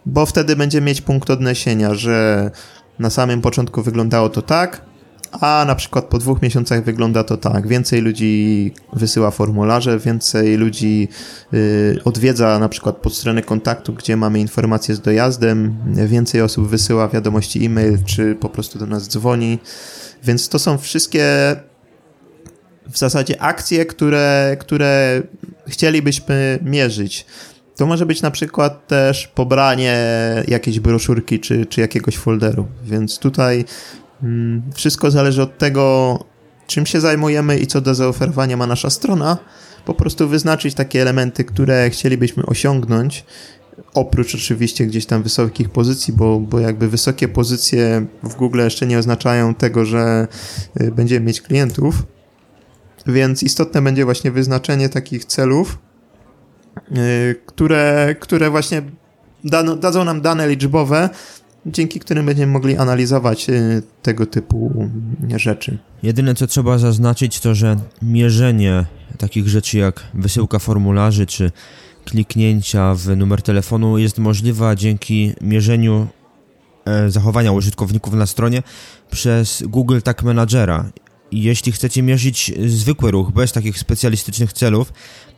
[0.06, 2.50] bo wtedy będzie mieć punkt odniesienia, że
[2.98, 4.82] na samym początku wyglądało to tak,
[5.40, 7.68] a na przykład po dwóch miesiącach wygląda to tak.
[7.68, 11.08] Więcej ludzi wysyła formularze, więcej ludzi
[11.54, 17.64] y, odwiedza na przykład podstronę kontaktu, gdzie mamy informacje z dojazdem, więcej osób wysyła wiadomości
[17.64, 19.58] e-mail, czy po prostu do nas dzwoni.
[20.24, 21.56] Więc to są wszystkie
[22.88, 25.22] w zasadzie akcje, które, które
[25.68, 27.26] chcielibyśmy mierzyć.
[27.76, 29.96] To może być na przykład też pobranie
[30.48, 33.64] jakiejś broszurki czy, czy jakiegoś folderu, więc tutaj
[34.74, 36.18] wszystko zależy od tego,
[36.66, 39.38] czym się zajmujemy i co do zaoferowania ma nasza strona.
[39.84, 43.24] Po prostu wyznaczyć takie elementy, które chcielibyśmy osiągnąć,
[43.94, 48.98] oprócz oczywiście gdzieś tam wysokich pozycji, bo, bo jakby wysokie pozycje w Google jeszcze nie
[48.98, 50.28] oznaczają tego, że
[50.80, 52.02] y, będziemy mieć klientów.
[53.06, 55.78] Więc istotne będzie właśnie wyznaczenie takich celów,
[56.76, 58.82] Y, które, które właśnie
[59.44, 61.10] da, dadzą nam dane liczbowe,
[61.66, 64.90] dzięki którym będziemy mogli analizować y, tego typu
[65.36, 65.78] rzeczy.
[66.02, 68.84] Jedyne co trzeba zaznaczyć to, że mierzenie
[69.18, 71.50] takich rzeczy jak wysyłka formularzy czy
[72.04, 76.06] kliknięcia w numer telefonu jest możliwa dzięki mierzeniu
[76.84, 78.62] e, zachowania użytkowników na stronie
[79.10, 80.90] przez Google Tag Managera.
[81.32, 84.92] Jeśli chcecie mierzyć zwykły ruch bez takich specjalistycznych celów,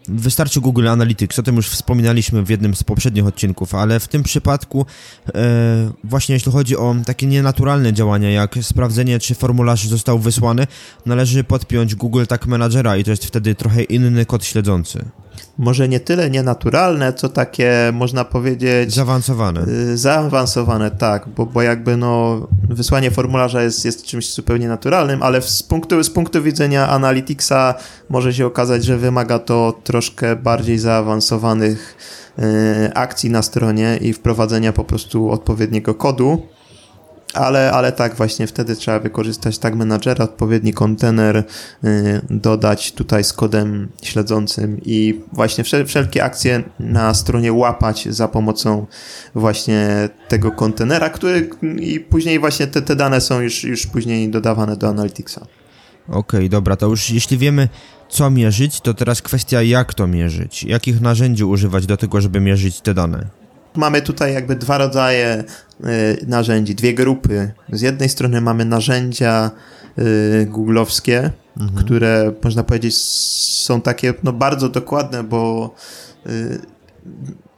[0.09, 4.23] Wystarczy Google Analytics, o tym już wspominaliśmy w jednym z poprzednich odcinków, ale w tym
[4.23, 4.87] przypadku
[5.35, 10.67] e, właśnie jeśli chodzi o takie nienaturalne działania, jak sprawdzenie, czy formularz został wysłany,
[11.07, 15.05] należy podpiąć Google Tag Managera i to jest wtedy trochę inny kod śledzący
[15.59, 18.95] może nie tyle nienaturalne, co takie, można powiedzieć...
[18.95, 19.65] Zaawansowane.
[19.69, 25.43] Y, zaawansowane, tak, bo, bo jakby no wysłanie formularza jest, jest czymś zupełnie naturalnym, ale
[25.43, 27.75] z punktu, z punktu widzenia Analyticsa
[28.09, 31.97] może się okazać, że wymaga to troszkę bardziej zaawansowanych
[32.39, 36.43] y, akcji na stronie i wprowadzenia po prostu odpowiedniego kodu.
[37.35, 43.33] Ale, ale tak, właśnie wtedy trzeba wykorzystać tag menadżera, odpowiedni kontener, y, dodać tutaj z
[43.33, 48.87] kodem śledzącym i właśnie wszelkie akcje na stronie łapać za pomocą
[49.35, 54.77] właśnie tego kontenera, który i później właśnie te, te dane są już, już później dodawane
[54.77, 55.47] do Analyticsa.
[56.09, 57.69] Okej, okay, dobra, to już jeśli wiemy,
[58.09, 62.81] co mierzyć, to teraz kwestia, jak to mierzyć, jakich narzędzi używać do tego, żeby mierzyć
[62.81, 63.27] te dane.
[63.75, 65.45] Mamy tutaj jakby dwa rodzaje
[66.27, 67.51] narzędzi, dwie grupy.
[67.73, 69.51] Z jednej strony mamy narzędzia
[69.99, 71.85] y, googlowskie, mhm.
[71.85, 75.75] które można powiedzieć są takie no, bardzo dokładne, bo
[76.27, 76.61] y,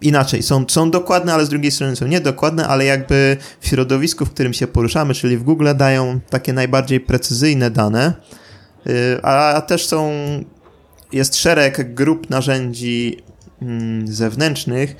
[0.00, 4.30] inaczej, są, są dokładne, ale z drugiej strony są niedokładne, ale jakby w środowisku, w
[4.30, 8.12] którym się poruszamy, czyli w Google, dają takie najbardziej precyzyjne dane,
[9.22, 10.12] a też są,
[11.12, 13.22] jest szereg grup narzędzi
[13.62, 14.96] mm, zewnętrznych,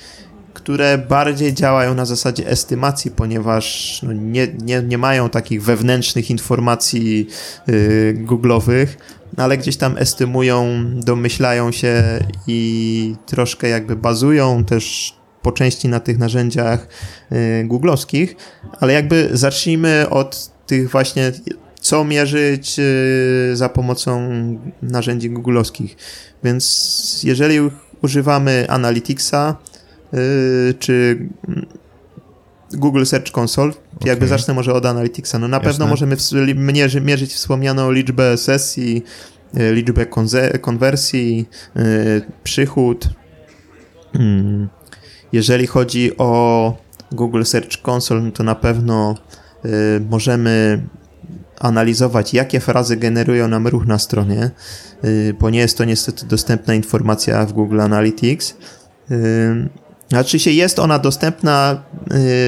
[0.54, 7.26] które bardziej działają na zasadzie estymacji, ponieważ no, nie, nie, nie mają takich wewnętrznych informacji
[7.66, 8.86] yy, Google'owych,
[9.36, 12.02] ale gdzieś tam estymują, domyślają się
[12.46, 16.88] i troszkę jakby bazują też po części na tych narzędziach
[17.30, 18.36] yy, googlowskich,
[18.80, 21.32] ale jakby zacznijmy od tych właśnie
[21.80, 24.28] co mierzyć yy, za pomocą
[24.82, 25.96] narzędzi googlowskich.
[26.44, 27.58] Więc jeżeli
[28.02, 29.56] używamy Analyticsa,
[30.78, 31.28] czy
[32.72, 33.70] Google Search Console.
[33.70, 34.08] Okay.
[34.08, 35.38] Jakby zacznę może od Analyticsa.
[35.38, 35.70] No na Jasne.
[35.70, 36.16] pewno możemy
[36.54, 39.04] mierzyć, mierzyć wspomnianą liczbę sesji,
[39.54, 40.06] yy, liczbę
[40.60, 41.82] konwersji, yy,
[42.44, 43.08] przychód.
[44.12, 44.68] Hmm.
[45.32, 46.76] Jeżeli chodzi o
[47.12, 49.14] Google Search Console, no to na pewno
[50.10, 50.82] możemy
[51.58, 54.50] analizować, jakie frazy generują nam ruch na stronie,
[55.40, 58.56] bo nie jest to niestety dostępna informacja w Google Analytics.
[60.10, 61.82] Znaczy się jest ona dostępna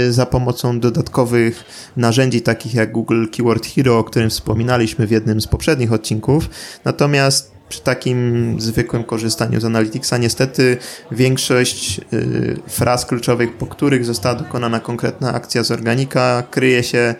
[0.06, 1.64] y, za pomocą dodatkowych
[1.96, 6.50] narzędzi takich jak Google Keyword Hero, o którym wspominaliśmy w jednym z poprzednich odcinków.
[6.84, 10.76] Natomiast przy takim zwykłym korzystaniu z Analyticsa niestety
[11.12, 17.14] większość y, fraz kluczowych, po których została dokonana konkretna akcja z organika, kryje się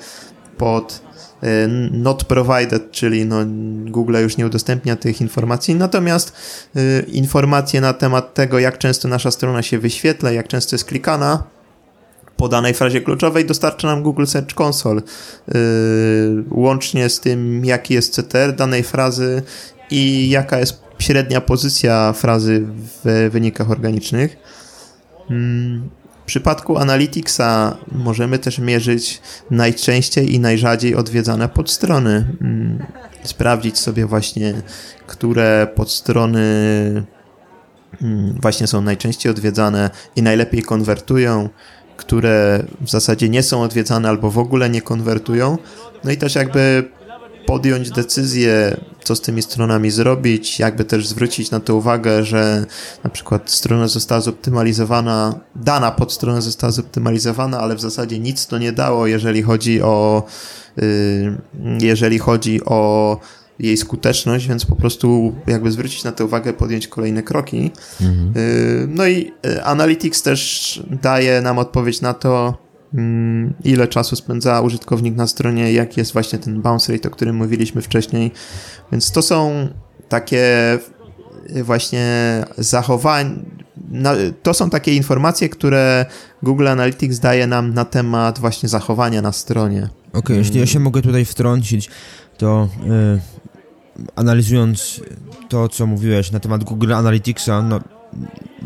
[0.59, 1.03] pod
[1.91, 3.37] not provided, czyli no,
[3.87, 6.33] Google już nie udostępnia tych informacji, natomiast
[6.77, 11.45] y, informacje na temat tego, jak często nasza strona się wyświetla, jak często jest klikana,
[12.37, 15.03] po danej frazie kluczowej dostarcza nam Google Search Console, y,
[16.51, 19.43] łącznie z tym, jaki jest CTR danej frazy
[19.91, 22.65] i jaka jest średnia pozycja frazy
[23.05, 24.37] w wynikach organicznych.
[25.31, 25.91] Mm,
[26.23, 32.27] w przypadku Analyticsa możemy też mierzyć najczęściej i najrzadziej odwiedzane podstrony.
[32.41, 32.87] Mm,
[33.23, 34.55] sprawdzić sobie właśnie,
[35.07, 36.43] które podstrony
[38.03, 41.49] mm, właśnie są najczęściej odwiedzane i najlepiej konwertują,
[41.97, 45.59] które w zasadzie nie są odwiedzane albo w ogóle nie konwertują.
[46.05, 46.91] No i też jakby
[47.47, 52.67] podjąć decyzję, co z tymi stronami zrobić, jakby też zwrócić na to uwagę, że
[53.05, 58.73] na przykład strona została zoptymalizowana, dana podstrona została zoptymalizowana, ale w zasadzie nic to nie
[58.73, 60.23] dało, jeżeli chodzi o
[60.79, 61.37] y,
[61.81, 63.19] jeżeli chodzi o
[63.59, 67.71] jej skuteczność, więc po prostu jakby zwrócić na to uwagę, podjąć kolejne kroki.
[68.01, 68.33] Mhm.
[68.37, 72.59] Y, no i y, Analytics też daje nam odpowiedź na to,
[73.65, 77.83] ile czasu spędza użytkownik na stronie, jaki jest właśnie ten bounce rate, o którym mówiliśmy
[77.83, 78.31] wcześniej.
[78.93, 79.69] Więc to są
[80.09, 80.79] takie
[81.63, 82.07] właśnie
[82.59, 83.35] zachowania,
[84.43, 86.07] to są takie informacje, które
[86.43, 89.89] Google Analytics daje nam na temat właśnie zachowania na stronie.
[90.09, 91.91] Okej, okay, jeśli ja się mogę tutaj wtrącić,
[92.39, 93.21] to yy,
[94.17, 95.01] analizując
[95.49, 97.81] to, co mówiłeś na temat Google Analyticsa, no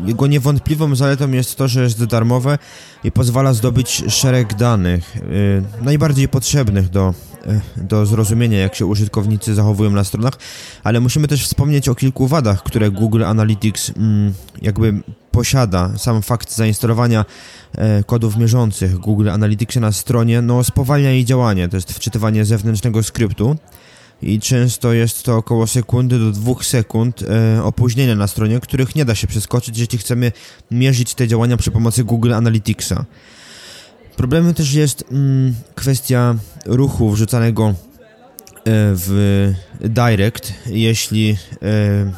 [0.05, 2.57] jego niewątpliwą zaletą jest to, że jest darmowe
[3.03, 7.13] i pozwala zdobyć szereg danych, yy, najbardziej potrzebnych do,
[7.45, 10.33] yy, do zrozumienia, jak się użytkownicy zachowują na stronach,
[10.83, 13.95] ale musimy też wspomnieć o kilku wadach, które Google Analytics yy,
[14.61, 14.93] jakby
[15.37, 15.97] posiada.
[15.97, 17.25] Sam fakt zainstalowania
[17.99, 23.03] y, kodów mierzących Google Analytics na stronie no, spowalnia jej działanie, to jest wczytywanie zewnętrznego
[23.03, 23.55] skryptu,
[24.21, 29.05] i często jest to około sekundy do dwóch sekund e, opóźnienia na stronie, których nie
[29.05, 30.31] da się przeskoczyć, jeśli chcemy
[30.71, 33.05] mierzyć te działania przy pomocy Google Analyticsa.
[34.15, 37.73] Problemem też jest mm, kwestia ruchu wrzucanego e,
[38.65, 42.11] w Direct, jeśli e,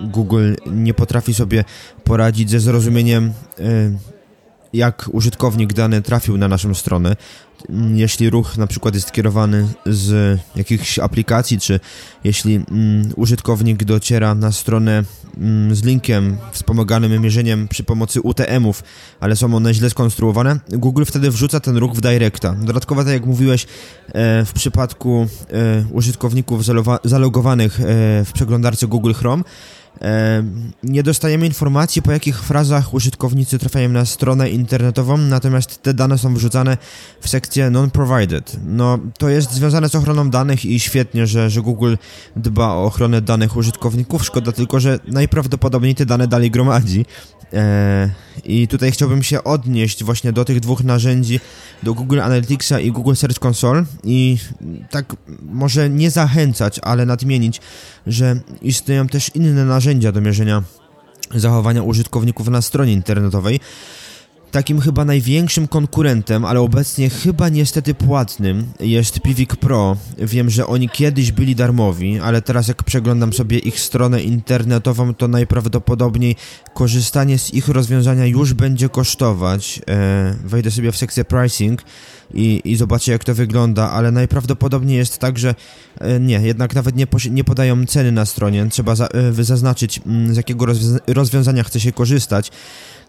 [0.00, 1.64] Google nie potrafi sobie
[2.04, 3.32] poradzić ze zrozumieniem
[4.76, 7.16] jak użytkownik dany trafił na naszą stronę.
[7.94, 11.80] Jeśli ruch na przykład jest kierowany z jakichś aplikacji, czy
[12.24, 15.04] jeśli mm, użytkownik dociera na stronę
[15.36, 18.82] mm, z linkiem wspomaganym mierzeniem przy pomocy UTM-ów,
[19.20, 22.52] ale są one źle skonstruowane, Google wtedy wrzuca ten ruch w Directa.
[22.52, 23.66] Dodatkowo, tak jak mówiłeś,
[24.12, 26.62] e, w przypadku e, użytkowników
[27.04, 27.84] zalogowanych e,
[28.24, 29.42] w przeglądarce Google Chrome,
[30.82, 36.34] nie dostajemy informacji, po jakich frazach użytkownicy trafiają na stronę internetową, natomiast te dane są
[36.34, 36.78] wrzucane
[37.20, 38.56] w sekcję non-provided.
[38.66, 41.94] No, to jest związane z ochroną danych i świetnie, że, że Google
[42.36, 44.24] dba o ochronę danych użytkowników.
[44.24, 47.04] Szkoda tylko, że najprawdopodobniej te dane dalej gromadzi.
[47.52, 48.10] E,
[48.44, 51.40] I tutaj chciałbym się odnieść właśnie do tych dwóch narzędzi,
[51.82, 54.38] do Google Analyticsa i Google Search Console i
[54.90, 57.60] tak może nie zachęcać, ale nadmienić,
[58.06, 60.62] że istnieją też inne narzędzia do mierzenia
[61.34, 63.60] zachowania użytkowników na stronie internetowej.
[64.56, 69.96] Takim chyba największym konkurentem, ale obecnie chyba niestety płatnym jest Pivik Pro.
[70.18, 75.28] Wiem, że oni kiedyś byli darmowi, ale teraz jak przeglądam sobie ich stronę internetową, to
[75.28, 76.36] najprawdopodobniej
[76.74, 79.80] korzystanie z ich rozwiązania już będzie kosztować.
[79.88, 81.82] E, wejdę sobie w sekcję pricing
[82.34, 85.54] i, i zobaczę jak to wygląda, ale najprawdopodobniej jest tak, że
[85.98, 88.66] e, nie, jednak nawet nie, nie podają ceny na stronie.
[88.70, 89.06] Trzeba za,
[89.38, 90.66] e, zaznaczyć mm, z jakiego
[91.06, 92.50] rozwiązania chce się korzystać.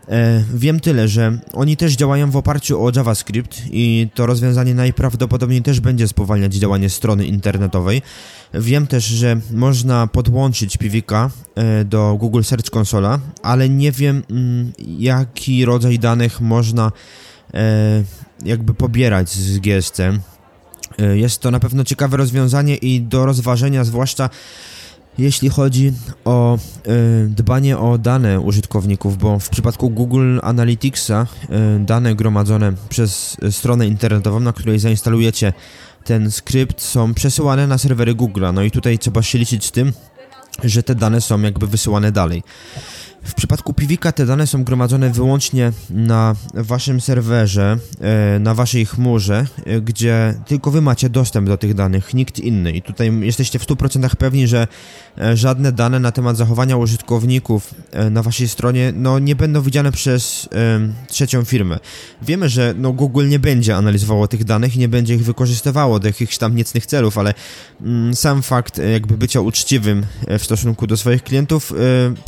[0.10, 5.62] E, wiem tyle, że oni też działają w oparciu o JavaScript i to rozwiązanie najprawdopodobniej
[5.62, 8.02] też będzie spowalniać działanie strony internetowej.
[8.54, 14.72] Wiem też, że można podłączyć PWK e, do Google Search Console, ale nie wiem mm,
[14.98, 16.91] jaki rodzaj danych można
[17.54, 18.04] e,
[18.46, 20.00] jakby pobierać z GSC.
[21.13, 24.30] Jest to na pewno ciekawe rozwiązanie i do rozważenia, zwłaszcza
[25.18, 25.94] jeśli chodzi
[26.26, 33.38] o y, dbanie o dane użytkowników, bo w przypadku Google Analyticsa y, dane gromadzone przez
[33.52, 35.54] stronę internetową, na której zainstalujecie
[36.04, 38.54] ten skrypt, są przesyłane na serwery Google'a.
[38.54, 39.94] No i tutaj trzeba się liczyć z tym,
[40.64, 42.44] że te dane są jakby wysyłane dalej.
[43.24, 49.46] W przypadku Pivika te dane są gromadzone wyłącznie na waszym serwerze, e, na waszej chmurze,
[49.66, 52.72] e, gdzie tylko wy macie dostęp do tych danych, nikt inny.
[52.72, 54.68] I tutaj jesteście w 100% pewni, że
[55.18, 57.74] e, żadne dane na temat zachowania użytkowników
[58.12, 60.50] na waszej stronie no, nie będą widziane przez
[61.08, 61.80] trzecią firmę.
[62.22, 66.08] Wiemy, że no, Google nie będzie analizowało tych danych i nie będzie ich wykorzystywało do
[66.08, 67.34] jakichś tam niecnych celów, ale
[67.82, 70.06] mm, sam fakt jakby bycia uczciwym
[70.40, 71.74] w stosunku do swoich klientów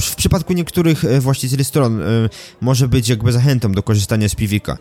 [0.02, 2.02] w przypadku niektórych niektórych e, właścicieli stron
[2.62, 4.78] może być jakby zachętą do korzystania z Pivika.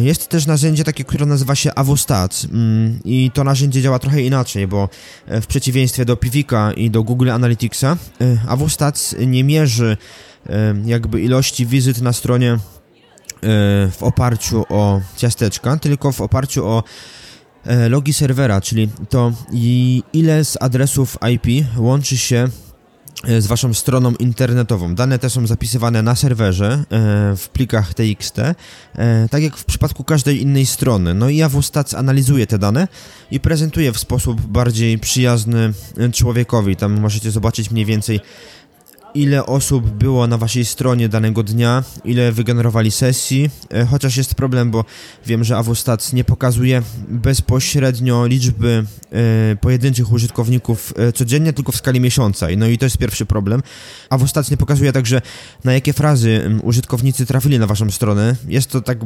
[0.00, 4.66] Jest też narzędzie takie, które nazywa się AWStats mm, i to narzędzie działa trochę inaczej,
[4.66, 4.88] bo
[5.26, 7.96] w przeciwieństwie do Pivika i do Google Analyticsa,
[8.48, 9.96] AWStats nie mierzy
[10.84, 12.58] jakby ilości wizyt na stronie
[13.90, 16.82] w oparciu o ciasteczka, tylko w oparciu o
[17.66, 19.32] E, logi serwera, czyli to
[20.12, 22.48] ile z adresów IP łączy się e,
[23.38, 24.94] z waszą stroną internetową.
[24.94, 26.84] Dane te są zapisywane na serwerze e,
[27.36, 28.36] w plikach TXT,
[29.30, 31.14] tak jak w przypadku każdej innej strony.
[31.14, 32.88] No i AWStats analizuje te dane
[33.30, 35.72] i prezentuje w sposób bardziej przyjazny
[36.12, 36.76] człowiekowi.
[36.76, 38.20] Tam możecie zobaczyć mniej więcej
[39.14, 44.70] ile osób było na waszej stronie danego dnia, ile wygenerowali sesji, e, chociaż jest problem,
[44.70, 44.84] bo
[45.26, 52.00] wiem, że AWStats nie pokazuje bezpośrednio liczby e, pojedynczych użytkowników e, codziennie, tylko w skali
[52.00, 52.46] miesiąca.
[52.56, 53.62] No i to jest pierwszy problem.
[54.10, 55.22] AWStats nie pokazuje także,
[55.64, 58.36] na jakie frazy użytkownicy trafili na waszą stronę.
[58.48, 58.98] Jest to tak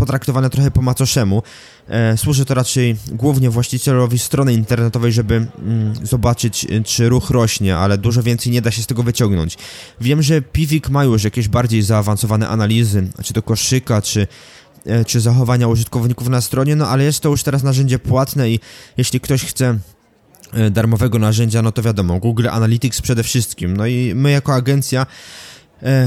[0.00, 1.42] potraktowane trochę po macoszemu.
[1.88, 7.76] E, służy to raczej głównie właścicielowi strony internetowej, żeby mm, zobaczyć, e, czy ruch rośnie,
[7.76, 9.58] ale dużo więcej nie da się z tego wyciągnąć.
[10.00, 14.26] Wiem, że Pivik ma już jakieś bardziej zaawansowane analizy, czy to koszyka, czy
[14.86, 18.60] e, czy zachowania użytkowników na stronie, no ale jest to już teraz narzędzie płatne i
[18.96, 19.78] jeśli ktoś chce
[20.70, 23.76] darmowego narzędzia, no to wiadomo, Google Analytics przede wszystkim.
[23.76, 25.06] No i my jako agencja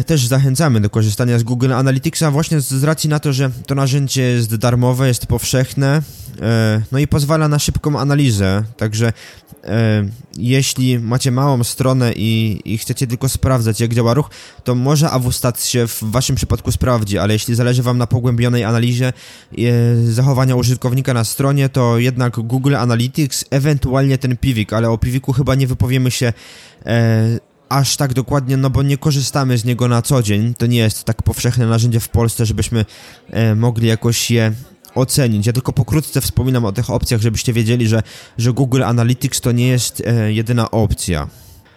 [0.06, 4.22] też zachęcamy do korzystania z Google Analyticsa właśnie z racji na to, że to narzędzie
[4.22, 6.02] jest darmowe, jest powszechne,
[6.42, 9.14] e, no i pozwala na szybką analizę, także
[9.64, 10.06] e,
[10.38, 14.30] jeśli macie małą stronę i, i, chcecie tylko sprawdzać, jak działa ruch,
[14.64, 19.14] to może AWStat się w waszym przypadku sprawdzi, ale jeśli zależy wam na pogłębionej analizie
[20.06, 25.56] zachowania użytkownika na stronie, to jednak Google Analytics, ewentualnie ten Pivik, ale o Piviku chyba
[25.56, 26.34] nie wypowiemy się
[27.74, 30.54] aż tak dokładnie, no bo nie korzystamy z niego na co dzień.
[30.54, 32.86] To nie jest tak powszechne narzędzie w Polsce, żebyśmy
[33.30, 34.54] e, mogli jakoś je
[34.96, 35.48] ocenić.
[35.48, 38.04] Ja tylko pokrótce wspominam o tych opcjach, żebyście wiedzieli, że,
[38.38, 41.28] że Google Analytics to nie jest e, jedyna opcja.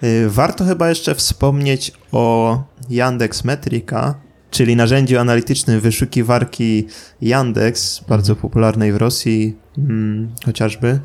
[0.03, 4.15] Y, warto chyba jeszcze wspomnieć o Yandex Metrika,
[4.51, 6.87] czyli narzędziu analitycznym wyszukiwarki
[7.23, 8.43] Yandex, bardzo mhm.
[8.43, 11.01] popularnej w Rosji hmm, chociażby.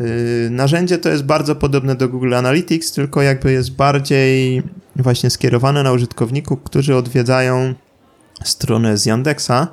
[0.00, 4.62] Y, narzędzie to jest bardzo podobne do Google Analytics, tylko jakby jest bardziej
[4.96, 7.74] właśnie skierowane na użytkowników, którzy odwiedzają
[8.44, 9.68] stronę z Yandexa.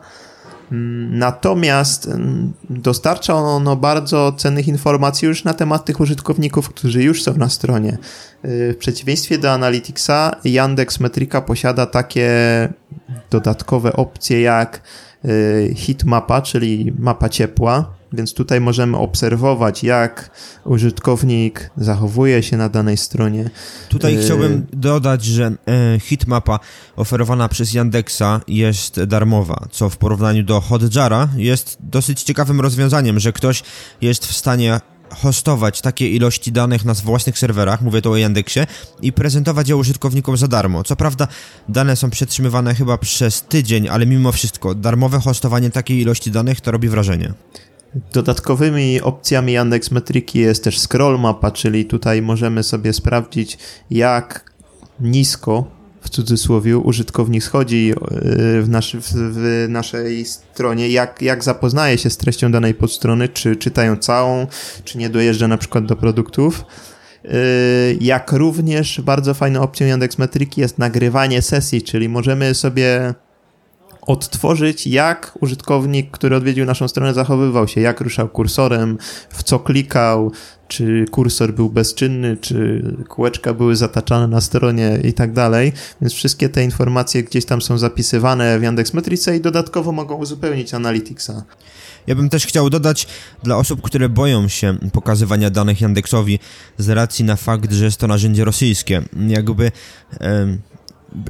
[0.71, 7.23] Mm, natomiast mm, dostarcza ono bardzo cennych informacji już na temat tych użytkowników, którzy już
[7.23, 7.97] są na stronie.
[8.45, 12.29] Y, w przeciwieństwie do Analyticsa, Yandex Metrika posiada takie
[13.29, 14.81] dodatkowe opcje jak
[15.25, 20.31] y, heatmapa, czyli mapa ciepła, więc tutaj możemy obserwować, jak
[20.65, 23.49] użytkownik zachowuje się na danej stronie.
[23.89, 26.59] Tutaj y chciałbym dodać, że e, hitmapa
[26.95, 33.33] oferowana przez Yandexa jest darmowa, co w porównaniu do Hotjara jest dosyć ciekawym rozwiązaniem, że
[33.33, 33.63] ktoś
[34.01, 34.79] jest w stanie
[35.11, 38.67] hostować takie ilości danych na własnych serwerach, mówię tu o Yandexie,
[39.01, 40.83] i prezentować je użytkownikom za darmo.
[40.83, 41.27] Co prawda
[41.69, 46.71] dane są przetrzymywane chyba przez tydzień, ale mimo wszystko darmowe hostowanie takiej ilości danych to
[46.71, 47.33] robi wrażenie.
[48.13, 53.57] Dodatkowymi opcjami Yandex Metriki jest też scroll mapa, czyli tutaj możemy sobie sprawdzić,
[53.89, 54.51] jak
[54.99, 57.95] nisko w cudzysłowie użytkownik schodzi e,
[58.61, 63.97] w, naszy, w, naszej stronie, jak, jak zapoznaje się z treścią danej podstrony, czy czytają
[63.97, 64.47] całą,
[64.83, 66.65] czy nie dojeżdża na przykład do produktów.
[67.25, 67.29] E,
[68.01, 73.13] jak również bardzo fajną opcją Yandex Metriki jest nagrywanie sesji, czyli możemy sobie
[74.01, 78.97] odtworzyć, jak użytkownik, który odwiedził naszą stronę, zachowywał się, jak ruszał kursorem,
[79.29, 80.31] w co klikał,
[80.71, 85.73] czy kursor był bezczynny, czy kółeczka były zataczane na stronie i tak dalej.
[86.01, 90.73] Więc wszystkie te informacje gdzieś tam są zapisywane w Yandex Metrice i dodatkowo mogą uzupełnić
[90.73, 91.43] Analyticsa.
[92.07, 93.07] Ja bym też chciał dodać
[93.43, 96.39] dla osób, które boją się pokazywania danych Yandexowi
[96.77, 99.01] z racji na fakt, że jest to narzędzie rosyjskie.
[99.27, 99.71] Jakby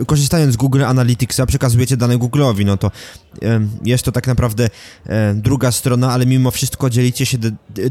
[0.07, 2.91] korzystając z Google Analyticsa przekazujecie dane Google'owi, no to
[3.85, 4.69] jest to tak naprawdę
[5.35, 7.37] druga strona, ale mimo wszystko dzielicie się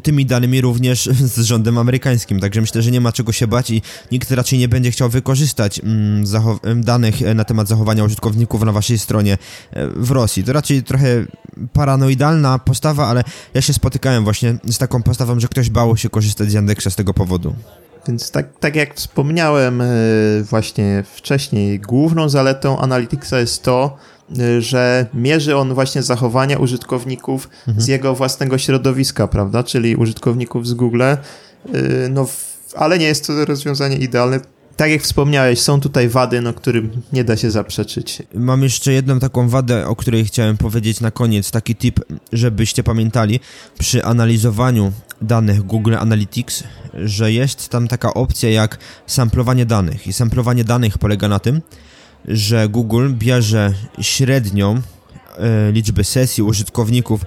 [0.03, 3.83] tymi danymi również z rządem amerykańskim, także myślę, że nie ma czego się bać i
[4.13, 6.25] nikt raczej nie będzie chciał wykorzystać mm,
[6.83, 9.39] danych e, na temat zachowania użytkowników na waszej stronie
[9.73, 10.45] e, w Rosji.
[10.45, 11.27] To raczej trochę
[11.73, 13.25] paranoidalna postawa, ale
[13.55, 16.97] ja się spotykałem właśnie z taką postawą, że ktoś bał się korzystać z Yandexa z
[16.97, 17.55] tego powodu.
[18.09, 19.87] Więc tak, tak jak wspomniałem e,
[20.43, 23.97] właśnie wcześniej, główną zaletą Analyticsa jest to,
[24.39, 27.81] e, że mierzy on właśnie zachowania użytkowników mhm.
[27.81, 29.63] z jego własnego środowiska, prawda?
[29.63, 31.03] Czyli użytkowników z Google.
[31.03, 31.19] E,
[32.11, 32.27] no,
[32.77, 34.41] ale nie jest to rozwiązanie idealne
[34.81, 38.23] tak jak wspomniałeś, są tutaj wady, no, którym nie da się zaprzeczyć.
[38.35, 41.51] Mam jeszcze jedną taką wadę, o której chciałem powiedzieć na koniec.
[41.51, 42.01] Taki tip,
[42.33, 43.41] żebyście pamiętali
[43.79, 46.65] przy analizowaniu danych Google Analytics,
[46.95, 50.07] że jest tam taka opcja jak samplowanie danych.
[50.07, 51.63] I samplowanie danych polega na tym,
[52.29, 54.75] że Google bierze średnią
[55.39, 57.27] e, liczbę sesji użytkowników e,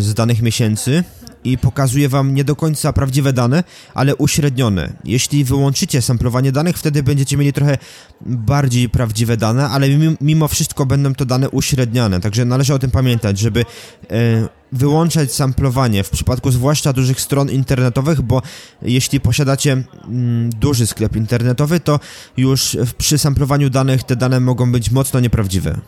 [0.00, 1.04] z danych miesięcy
[1.44, 3.64] i pokazuje Wam nie do końca prawdziwe dane,
[3.94, 4.92] ale uśrednione.
[5.04, 7.78] Jeśli wyłączycie samplowanie danych, wtedy będziecie mieli trochę
[8.20, 9.86] bardziej prawdziwe dane, ale
[10.20, 13.64] mimo wszystko będą to dane uśredniane, także należy o tym pamiętać, żeby
[14.10, 18.42] e, wyłączać samplowanie w przypadku zwłaszcza dużych stron internetowych, bo
[18.82, 22.00] jeśli posiadacie mm, duży sklep internetowy, to
[22.36, 25.80] już przy samplowaniu danych te dane mogą być mocno nieprawdziwe.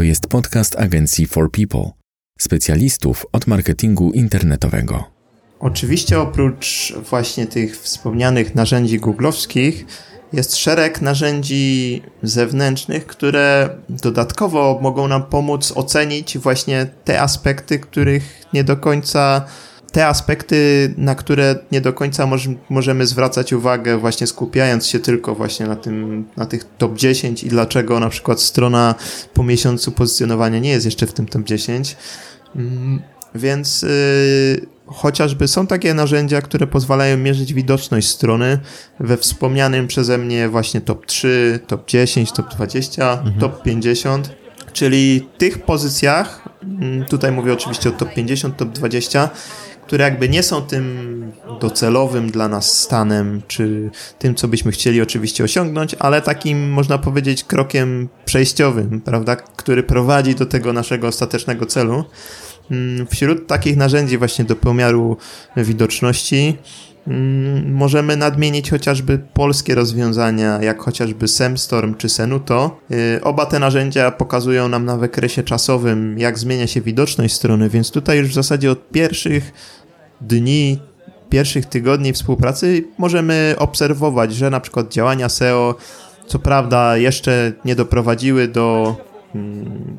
[0.00, 1.90] To jest podcast agencji For People,
[2.38, 5.04] specjalistów od marketingu internetowego.
[5.58, 9.86] Oczywiście oprócz właśnie tych wspomnianych narzędzi googlowskich
[10.32, 18.64] jest szereg narzędzi zewnętrznych, które dodatkowo mogą nam pomóc ocenić właśnie te aspekty, których nie
[18.64, 19.44] do końca
[19.92, 22.28] te aspekty, na które nie do końca
[22.70, 27.48] możemy zwracać uwagę, właśnie skupiając się tylko właśnie na tym, na tych top 10 i
[27.48, 28.94] dlaczego na przykład strona
[29.34, 31.96] po miesiącu pozycjonowania nie jest jeszcze w tym top 10.
[32.56, 33.02] Mm,
[33.34, 38.58] więc yy, chociażby są takie narzędzia, które pozwalają mierzyć widoczność strony
[39.00, 43.38] we wspomnianym przeze mnie właśnie top 3, top 10, top 20, mhm.
[43.40, 44.30] top 50,
[44.72, 49.30] czyli tych pozycjach, mm, tutaj mówię oczywiście o top 50, top 20,
[49.90, 55.44] które jakby nie są tym docelowym dla nas stanem, czy tym, co byśmy chcieli oczywiście
[55.44, 62.04] osiągnąć, ale takim, można powiedzieć, krokiem przejściowym, prawda, który prowadzi do tego naszego ostatecznego celu.
[62.70, 65.16] Mm, wśród takich narzędzi właśnie do pomiaru
[65.56, 66.58] widoczności
[67.66, 72.80] możemy nadmienić chociażby polskie rozwiązania, jak chociażby Semstorm czy Senuto.
[72.90, 77.90] Y, oba te narzędzia pokazują nam na wykresie czasowym, jak zmienia się widoczność strony, więc
[77.90, 79.52] tutaj już w zasadzie od pierwszych
[80.20, 80.78] dni,
[81.30, 85.74] pierwszych tygodni współpracy możemy obserwować, że na przykład działania SEO,
[86.26, 88.96] co prawda, jeszcze nie doprowadziły do
[89.34, 89.96] mm,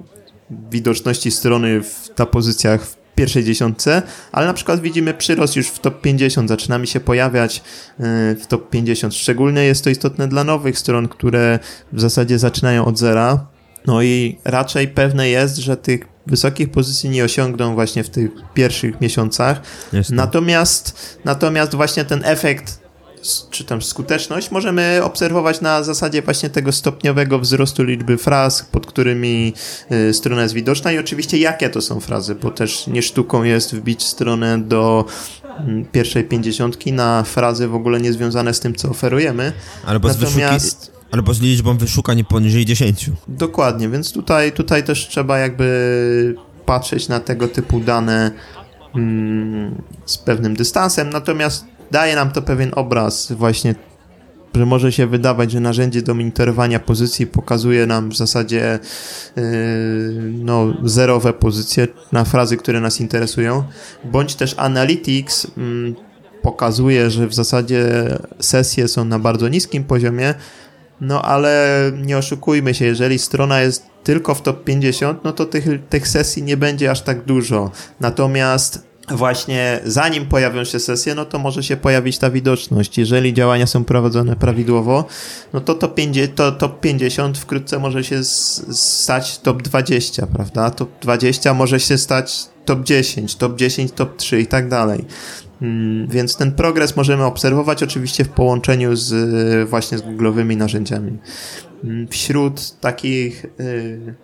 [0.71, 4.01] widoczności strony w, na pozycjach w pierwszej dziesiątce,
[4.31, 8.03] ale na przykład widzimy przyrost już w top 50, zaczynamy się pojawiać y,
[8.35, 9.15] w top 50.
[9.15, 11.59] Szczególnie jest to istotne dla nowych stron, które
[11.93, 13.45] w zasadzie zaczynają od zera.
[13.87, 19.01] No i raczej pewne jest, że tych wysokich pozycji nie osiągną właśnie w tych pierwszych
[19.01, 19.61] miesiącach.
[20.09, 22.80] Natomiast, natomiast właśnie ten efekt
[23.49, 29.53] czy tam skuteczność możemy obserwować na zasadzie właśnie tego stopniowego wzrostu liczby fraz, pod którymi
[29.91, 33.75] y, strona jest widoczna i oczywiście jakie to są frazy, bo też nie sztuką jest
[33.75, 35.05] wbić stronę do
[35.57, 39.53] mm, pierwszej pięćdziesiątki na frazy w ogóle niezwiązane z tym, co oferujemy.
[39.85, 40.65] Albo Natomiast...
[40.65, 41.01] z wyszuki...
[41.11, 43.09] Albo z liczbą wyszukań poniżej 10.
[43.27, 48.31] Dokładnie, więc tutaj, tutaj też trzeba jakby patrzeć na tego typu dane
[48.95, 53.75] mm, z pewnym dystansem, natomiast daje nam to pewien obraz właśnie,
[54.55, 58.79] że może się wydawać, że narzędzie do monitorowania pozycji pokazuje nam w zasadzie
[59.35, 59.43] yy,
[60.21, 63.63] no, zerowe pozycje na frazy, które nas interesują,
[64.03, 65.95] bądź też Analytics yy,
[66.41, 67.85] pokazuje, że w zasadzie
[68.39, 70.33] sesje są na bardzo niskim poziomie,
[71.01, 75.65] no ale nie oszukujmy się, jeżeli strona jest tylko w top 50, no to tych,
[75.89, 77.71] tych sesji nie będzie aż tak dużo.
[77.99, 82.97] Natomiast właśnie zanim pojawią się sesje, no to może się pojawić ta widoczność.
[82.97, 85.05] Jeżeli działania są prowadzone prawidłowo,
[85.53, 90.69] no to top 50, to top 50 wkrótce może się stać top 20, prawda?
[90.69, 95.05] Top 20 może się stać top 10, top 10, top 3 i tak dalej.
[95.61, 101.17] Mm, więc ten progres możemy obserwować oczywiście w połączeniu z właśnie z googlowymi narzędziami.
[101.83, 104.15] Mm, wśród takich y,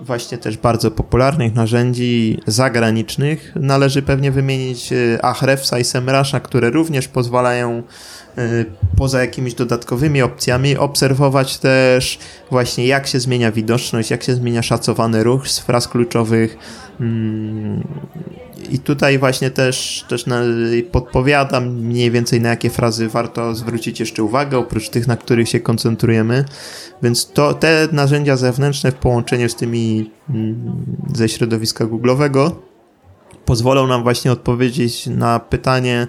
[0.00, 3.52] właśnie też bardzo popularnych narzędzi zagranicznych.
[3.56, 7.82] Należy pewnie wymienić y, Ahrefsa i Semrasha, które również pozwalają
[8.96, 12.18] poza jakimiś dodatkowymi opcjami obserwować też
[12.50, 16.56] właśnie jak się zmienia widoczność, jak się zmienia szacowany ruch z fraz kluczowych,
[17.00, 17.82] mm,
[18.70, 20.24] i tutaj właśnie też, też
[20.92, 25.60] podpowiadam mniej więcej na jakie frazy warto zwrócić jeszcze uwagę, oprócz tych, na których się
[25.60, 26.44] koncentrujemy.
[27.02, 32.50] Więc to, te narzędzia zewnętrzne w połączeniu z tymi mm, ze środowiska Google'owego
[33.44, 36.06] pozwolą nam właśnie odpowiedzieć na pytanie,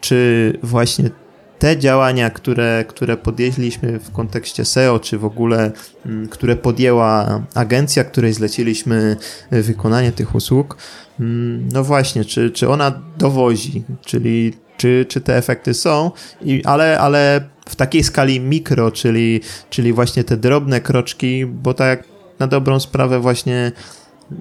[0.00, 1.10] czy właśnie
[1.58, 5.72] te działania, które, które podjęliśmy w kontekście SEO, czy w ogóle,
[6.06, 9.16] mm, które podjęła agencja, której zleciliśmy
[9.50, 10.76] wykonanie tych usług,
[11.20, 16.10] mm, no właśnie, czy, czy ona dowozi, czyli czy, czy te efekty są,
[16.42, 19.40] i, ale, ale w takiej skali mikro, czyli,
[19.70, 22.04] czyli właśnie te drobne kroczki, bo tak
[22.38, 23.72] na dobrą sprawę właśnie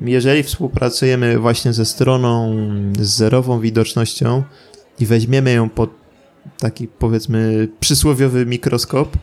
[0.01, 2.55] jeżeli współpracujemy właśnie ze stroną
[2.99, 4.43] z zerową widocznością
[4.99, 6.04] i weźmiemy ją pod
[6.59, 9.17] taki powiedzmy przysłowiowy mikroskop,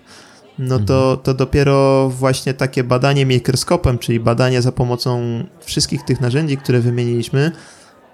[0.59, 1.19] no to, mhm.
[1.19, 5.23] to dopiero właśnie takie badanie mikroskopem, czyli badanie za pomocą
[5.61, 7.53] wszystkich tych narzędzi, które wymieniliśmy,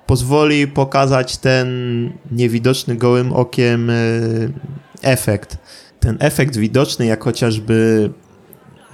[0.06, 1.68] pozwoli pokazać ten
[2.30, 3.94] niewidoczny gołym okiem e,
[5.02, 5.58] efekt.
[6.00, 8.10] Ten efekt widoczny, jak chociażby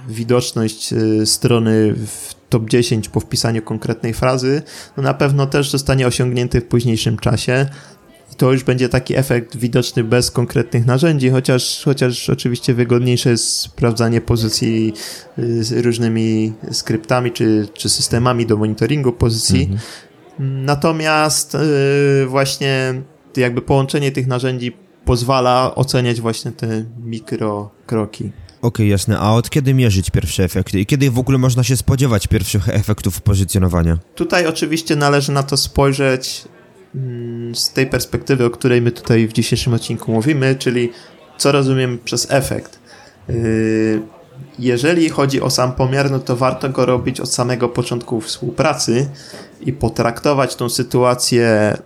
[0.07, 4.61] widoczność e, strony w top 10 po wpisaniu konkretnej frazy,
[4.97, 7.65] no na pewno też zostanie osiągnięty w późniejszym czasie.
[8.37, 14.21] To już będzie taki efekt widoczny bez konkretnych narzędzi, chociaż, chociaż oczywiście wygodniejsze jest sprawdzanie
[14.21, 14.93] pozycji
[15.39, 19.61] y, z różnymi skryptami czy, czy systemami do monitoringu pozycji.
[19.61, 19.79] Mhm.
[20.65, 23.01] Natomiast yy, właśnie
[23.37, 24.75] jakby połączenie tych narzędzi
[25.05, 28.23] pozwala oceniać właśnie te mikrokroki.
[28.23, 28.31] Okej,
[28.61, 29.19] okay, jasne.
[29.19, 33.21] A od kiedy mierzyć pierwsze efekty i kiedy w ogóle można się spodziewać pierwszych efektów
[33.21, 33.97] pozycjonowania?
[34.15, 36.45] Tutaj oczywiście należy na to spojrzeć
[37.53, 40.91] z tej perspektywy, o której my tutaj w dzisiejszym odcinku mówimy, czyli
[41.37, 42.79] co rozumiem przez efekt.
[43.29, 44.01] Y,
[44.59, 49.09] jeżeli chodzi o sam pomiar, no to warto go robić od samego początku współpracy
[49.61, 51.77] i potraktować tą sytuację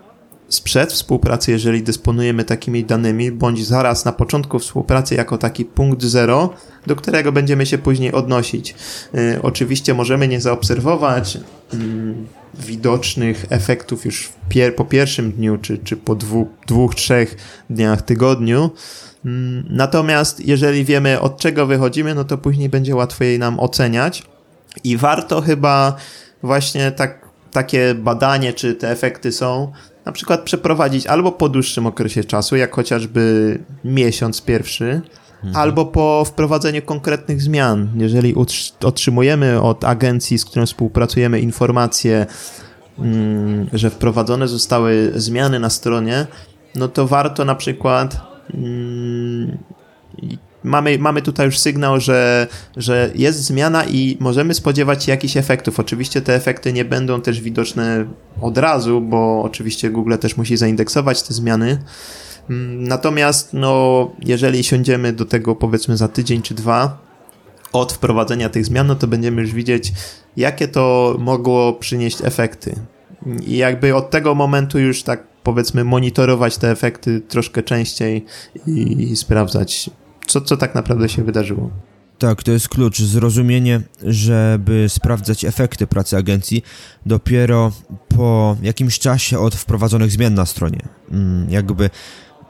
[0.50, 6.54] sprzed współpracy, jeżeli dysponujemy takimi danymi, bądź zaraz na początku współpracy jako taki punkt zero,
[6.88, 8.76] do którego będziemy się później odnosić.
[9.16, 11.40] Y, oczywiście możemy nie zaobserwować y,
[12.60, 14.30] widocznych efektów już
[14.76, 16.16] po pierwszym dniu, czy, czy po
[16.68, 17.36] dwóch, trzech
[17.70, 18.70] dniach, tygodniu, y,
[19.70, 24.24] Natomiast jeżeli wiemy od czego wychodzimy, no to później będzie łatwiej nam oceniać
[24.84, 25.96] i warto chyba
[26.44, 29.72] właśnie tak, takie badanie, czy te efekty są,
[30.06, 35.02] na przykład przeprowadzić albo po dłuższym okresie czasu, jak chociażby miesiąc pierwszy,
[35.44, 35.56] mhm.
[35.56, 37.90] albo po wprowadzeniu konkretnych zmian.
[37.96, 38.36] Jeżeli
[38.84, 42.26] otrzymujemy od agencji, z którą współpracujemy, informacje,
[43.00, 46.28] mm, że wprowadzone zostały zmiany na stronie,
[46.76, 48.22] no to warto na przykład
[48.54, 49.58] mm,
[50.64, 52.48] mamy, mamy tutaj już sygnał, że,
[52.78, 55.80] że jest zmiana i możemy spodziewać się jakichś efektów.
[55.80, 58.06] Oczywiście te efekty nie będą też widoczne
[58.42, 61.84] od razu, bo oczywiście Google też musi zaindeksować te zmiany.
[62.50, 67.10] Mm, natomiast, no, jeżeli siądziemy do tego powiedzmy za tydzień czy dwa
[67.74, 69.94] od wprowadzenia tych zmian, no to będziemy już widzieć,
[70.38, 72.76] jakie to mogło przynieść efekty.
[73.46, 78.26] I jakby od tego momentu już tak powiedzmy monitorować te efekty troszkę częściej
[78.68, 79.90] i, i sprawdzać,
[80.30, 81.70] co, co tak naprawdę się wydarzyło.
[82.20, 83.02] Tak, to jest klucz.
[83.02, 86.64] Zrozumienie, żeby sprawdzać efekty pracy agencji
[87.06, 87.72] dopiero
[88.08, 90.82] po jakimś czasie od wprowadzonych zmian na stronie.
[91.12, 91.90] Mm, jakby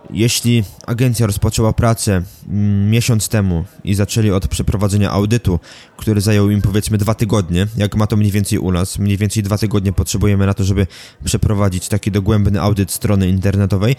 [0.10, 5.60] jeśli agencja rozpoczęła pracę mm, miesiąc temu i zaczęli od przeprowadzenia audytu,
[5.98, 9.44] który zajął im powiedzmy dwa tygodnie, jak ma to mniej więcej u nas, mniej więcej
[9.44, 10.88] dwa tygodnie potrzebujemy na to, żeby
[11.24, 13.96] przeprowadzić taki dogłębny audyt strony internetowej,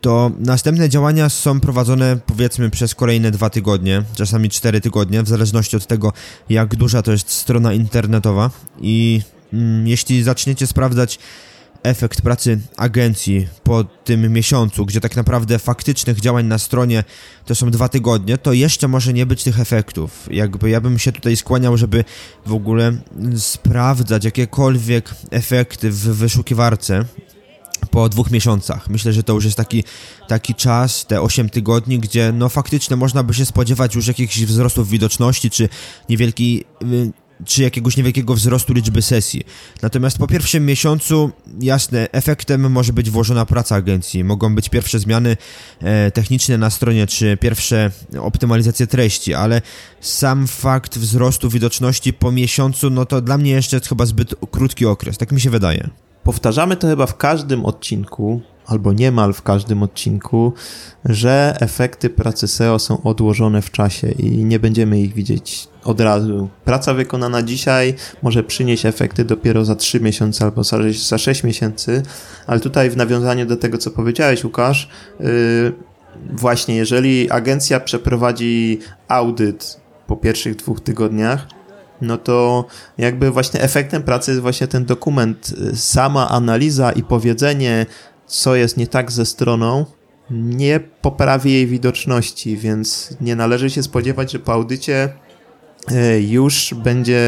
[0.00, 5.76] to następne działania są prowadzone powiedzmy przez kolejne dwa tygodnie, czasami cztery tygodnie, w zależności
[5.76, 6.12] od tego,
[6.48, 8.50] jak duża to jest strona internetowa.
[8.80, 9.20] I
[9.52, 11.18] mm, jeśli zaczniecie sprawdzać
[11.84, 17.04] efekt pracy agencji po tym miesiącu, gdzie tak naprawdę faktycznych działań na stronie
[17.46, 20.28] to są dwa tygodnie, to jeszcze może nie być tych efektów.
[20.30, 22.04] Jakby ja bym się tutaj skłaniał, żeby
[22.46, 22.92] w ogóle
[23.36, 27.04] sprawdzać jakiekolwiek efekty w wyszukiwarce
[27.90, 28.88] po dwóch miesiącach.
[28.88, 29.84] Myślę, że to już jest taki,
[30.28, 34.88] taki czas, te 8 tygodni, gdzie no faktycznie można by się spodziewać już jakichś wzrostów
[34.88, 35.68] widoczności, czy
[36.08, 39.42] niewielki y, czy jakiegoś niewielkiego wzrostu liczby sesji.
[39.82, 41.30] Natomiast po pierwszym miesiącu,
[41.60, 44.24] jasne, efektem może być włożona praca agencji.
[44.24, 45.36] Mogą być pierwsze zmiany
[45.80, 49.62] e, techniczne na stronie, czy pierwsze optymalizacje treści, ale
[50.00, 54.86] sam fakt wzrostu widoczności po miesiącu, no to dla mnie jeszcze jest chyba zbyt krótki
[54.86, 55.90] okres, tak mi się wydaje.
[56.22, 60.52] Powtarzamy to chyba w każdym odcinku, albo niemal w każdym odcinku,
[61.04, 66.48] że efekty pracy SEO są odłożone w czasie i nie będziemy ich widzieć od razu.
[66.64, 70.62] Praca wykonana dzisiaj może przynieść efekty dopiero za 3 miesiące albo
[71.08, 72.02] za 6 miesięcy,
[72.46, 74.88] ale tutaj w nawiązaniu do tego, co powiedziałeś, Łukasz,
[75.20, 75.72] yy,
[76.30, 81.46] właśnie jeżeli agencja przeprowadzi audyt po pierwszych dwóch tygodniach,
[82.00, 82.64] no to
[82.98, 87.86] jakby właśnie efektem pracy jest właśnie ten dokument, y, sama analiza i powiedzenie,
[88.34, 89.86] co jest nie tak ze stroną,
[90.30, 95.08] nie poprawi jej widoczności, więc nie należy się spodziewać, że po audycie
[95.90, 97.20] e, już będzie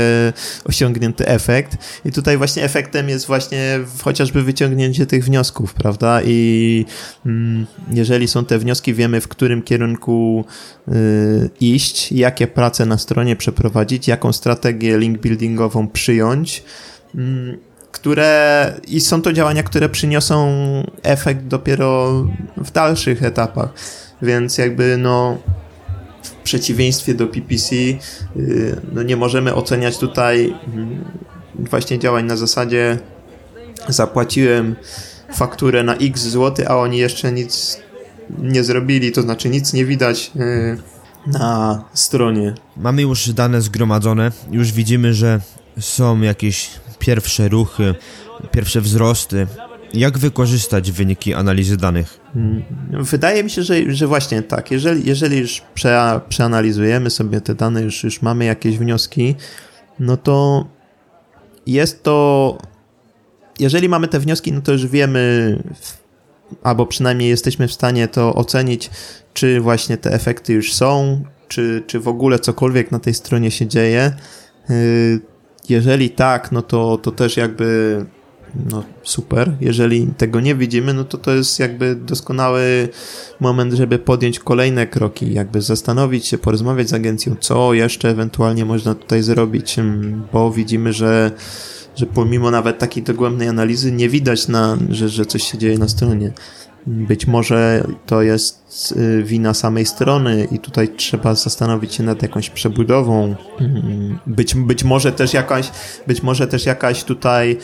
[0.65, 1.77] osiągnięty efekt.
[2.05, 6.21] I tutaj właśnie efektem jest właśnie chociażby wyciągnięcie tych wniosków, prawda?
[6.25, 6.85] I
[7.27, 10.45] mm, jeżeli są te wnioski, wiemy w którym kierunku
[10.89, 16.63] y, iść, jakie prace na stronie przeprowadzić, jaką strategię link buildingową przyjąć.
[17.97, 20.53] Które i są to działania, które przyniosą
[21.03, 22.13] efekt dopiero
[22.57, 23.69] w dalszych etapach.
[24.23, 25.39] Więc jakby no
[26.23, 27.97] w przeciwieństwie do PPC y,
[28.93, 31.05] no nie możemy oceniać tutaj mm,
[31.57, 32.99] właśnie działań na zasadzie
[33.89, 34.77] zapłaciłem
[35.35, 37.79] fakturę na x zł, a oni jeszcze nic
[38.39, 40.79] nie zrobili, to znaczy nic nie widać y,
[41.27, 42.55] na stronie.
[42.77, 45.41] Mamy już dane zgromadzone, już widzimy, że
[45.81, 46.71] są jakieś
[47.07, 47.95] pierwsze ruchy,
[48.53, 49.47] pierwsze wzrosty.
[49.95, 52.21] Jak wykorzystać wyniki analizy danych?
[52.37, 54.71] Mm, wydaje mi się, że, że właśnie tak.
[54.71, 59.35] Jeżeli, jeżeli już prze, przeanalizujemy sobie te dane, już, już mamy jakieś wnioski,
[59.99, 60.67] no to
[61.67, 62.59] jest to.
[63.59, 65.59] Jeżeli mamy te wnioski, no to już wiemy,
[66.63, 68.91] albo przynajmniej jesteśmy w stanie to ocenić,
[69.35, 73.67] czy właśnie te efekty już są, czy, czy w ogóle cokolwiek na tej stronie się
[73.67, 74.13] dzieje.
[75.69, 78.07] Jeżeli tak, no to, to też jakby
[78.71, 79.53] no super.
[79.61, 82.89] Jeżeli tego nie widzimy, no to to jest jakby doskonały
[83.41, 88.95] moment, żeby podjąć kolejne kroki, jakby zastanowić się, porozmawiać z agencją, co jeszcze ewentualnie można
[88.95, 89.77] tutaj zrobić,
[90.33, 91.33] bo widzimy, że
[91.97, 95.89] że pomimo nawet takiej dogłębnej analizy nie widać, na, że, że coś się dzieje na
[95.89, 96.33] stronie.
[96.87, 102.51] Być może to jest y, wina samej strony i tutaj trzeba zastanowić się nad jakąś
[102.51, 103.35] przebudową.
[103.61, 105.71] Mm, być, być może też jakaś,
[106.07, 107.57] być może też jakaś tutaj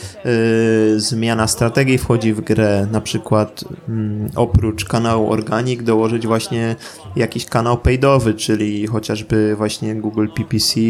[0.97, 3.67] y, zmiana strategii wchodzi w grę, na przykład y,
[4.37, 6.77] oprócz kanału Organic dołożyć właśnie
[7.17, 10.81] jakiś kanał paidowy, czyli chociażby właśnie Google PPC,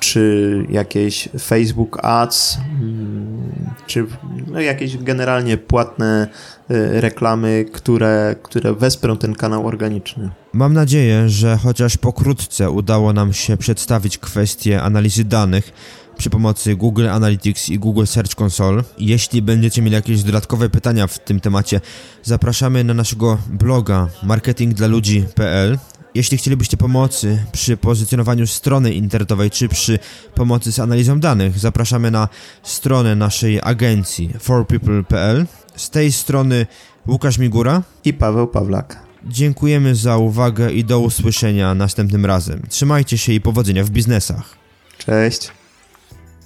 [0.00, 3.52] czy jakieś Facebook Ads, mm,
[3.86, 4.06] czy
[4.46, 6.28] no jakieś generalnie płatne
[6.70, 10.30] y, reklamy, które, które wesprą ten kanał organiczny.
[10.52, 15.72] Mam nadzieję, że chociaż pokrótce udało nam się przedstawić kwestię analizy danych
[16.20, 18.82] przy pomocy Google Analytics i Google Search Console.
[18.98, 21.80] Jeśli będziecie mieli jakieś dodatkowe pytania w tym temacie,
[22.22, 25.78] zapraszamy na naszego bloga marketingdlaludzi.pl
[26.14, 29.98] jeśli chcielibyście pomocy przy pozycjonowaniu strony internetowej czy przy
[30.34, 32.28] pomocy z analizą danych, zapraszamy na
[32.62, 35.46] stronę naszej agencji forpeople.pl.
[35.76, 36.66] Z tej strony
[37.06, 39.02] Łukasz Migura i Paweł Pawlak.
[39.26, 42.62] Dziękujemy za uwagę i do usłyszenia następnym razem.
[42.68, 44.56] Trzymajcie się i powodzenia w biznesach.
[44.98, 45.50] Cześć.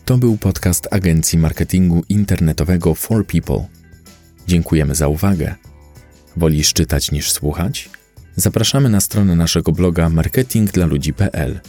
[0.05, 3.67] To był podcast agencji marketingu internetowego For People.
[4.47, 5.55] Dziękujemy za uwagę.
[6.37, 7.91] Wolisz czytać niż słuchać?
[8.37, 11.61] Zapraszamy na stronę naszego bloga marketingdlaludzi.pl.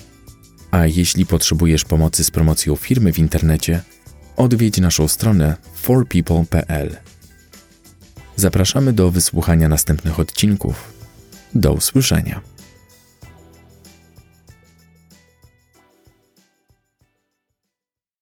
[0.72, 3.82] A jeśli potrzebujesz pomocy z promocją firmy w internecie,
[4.38, 6.97] odwiedź naszą stronę forpeople.pl.
[8.36, 10.93] Zapraszamy do wysłuchania następnych odcinków.
[11.55, 12.55] Do usłyszenia.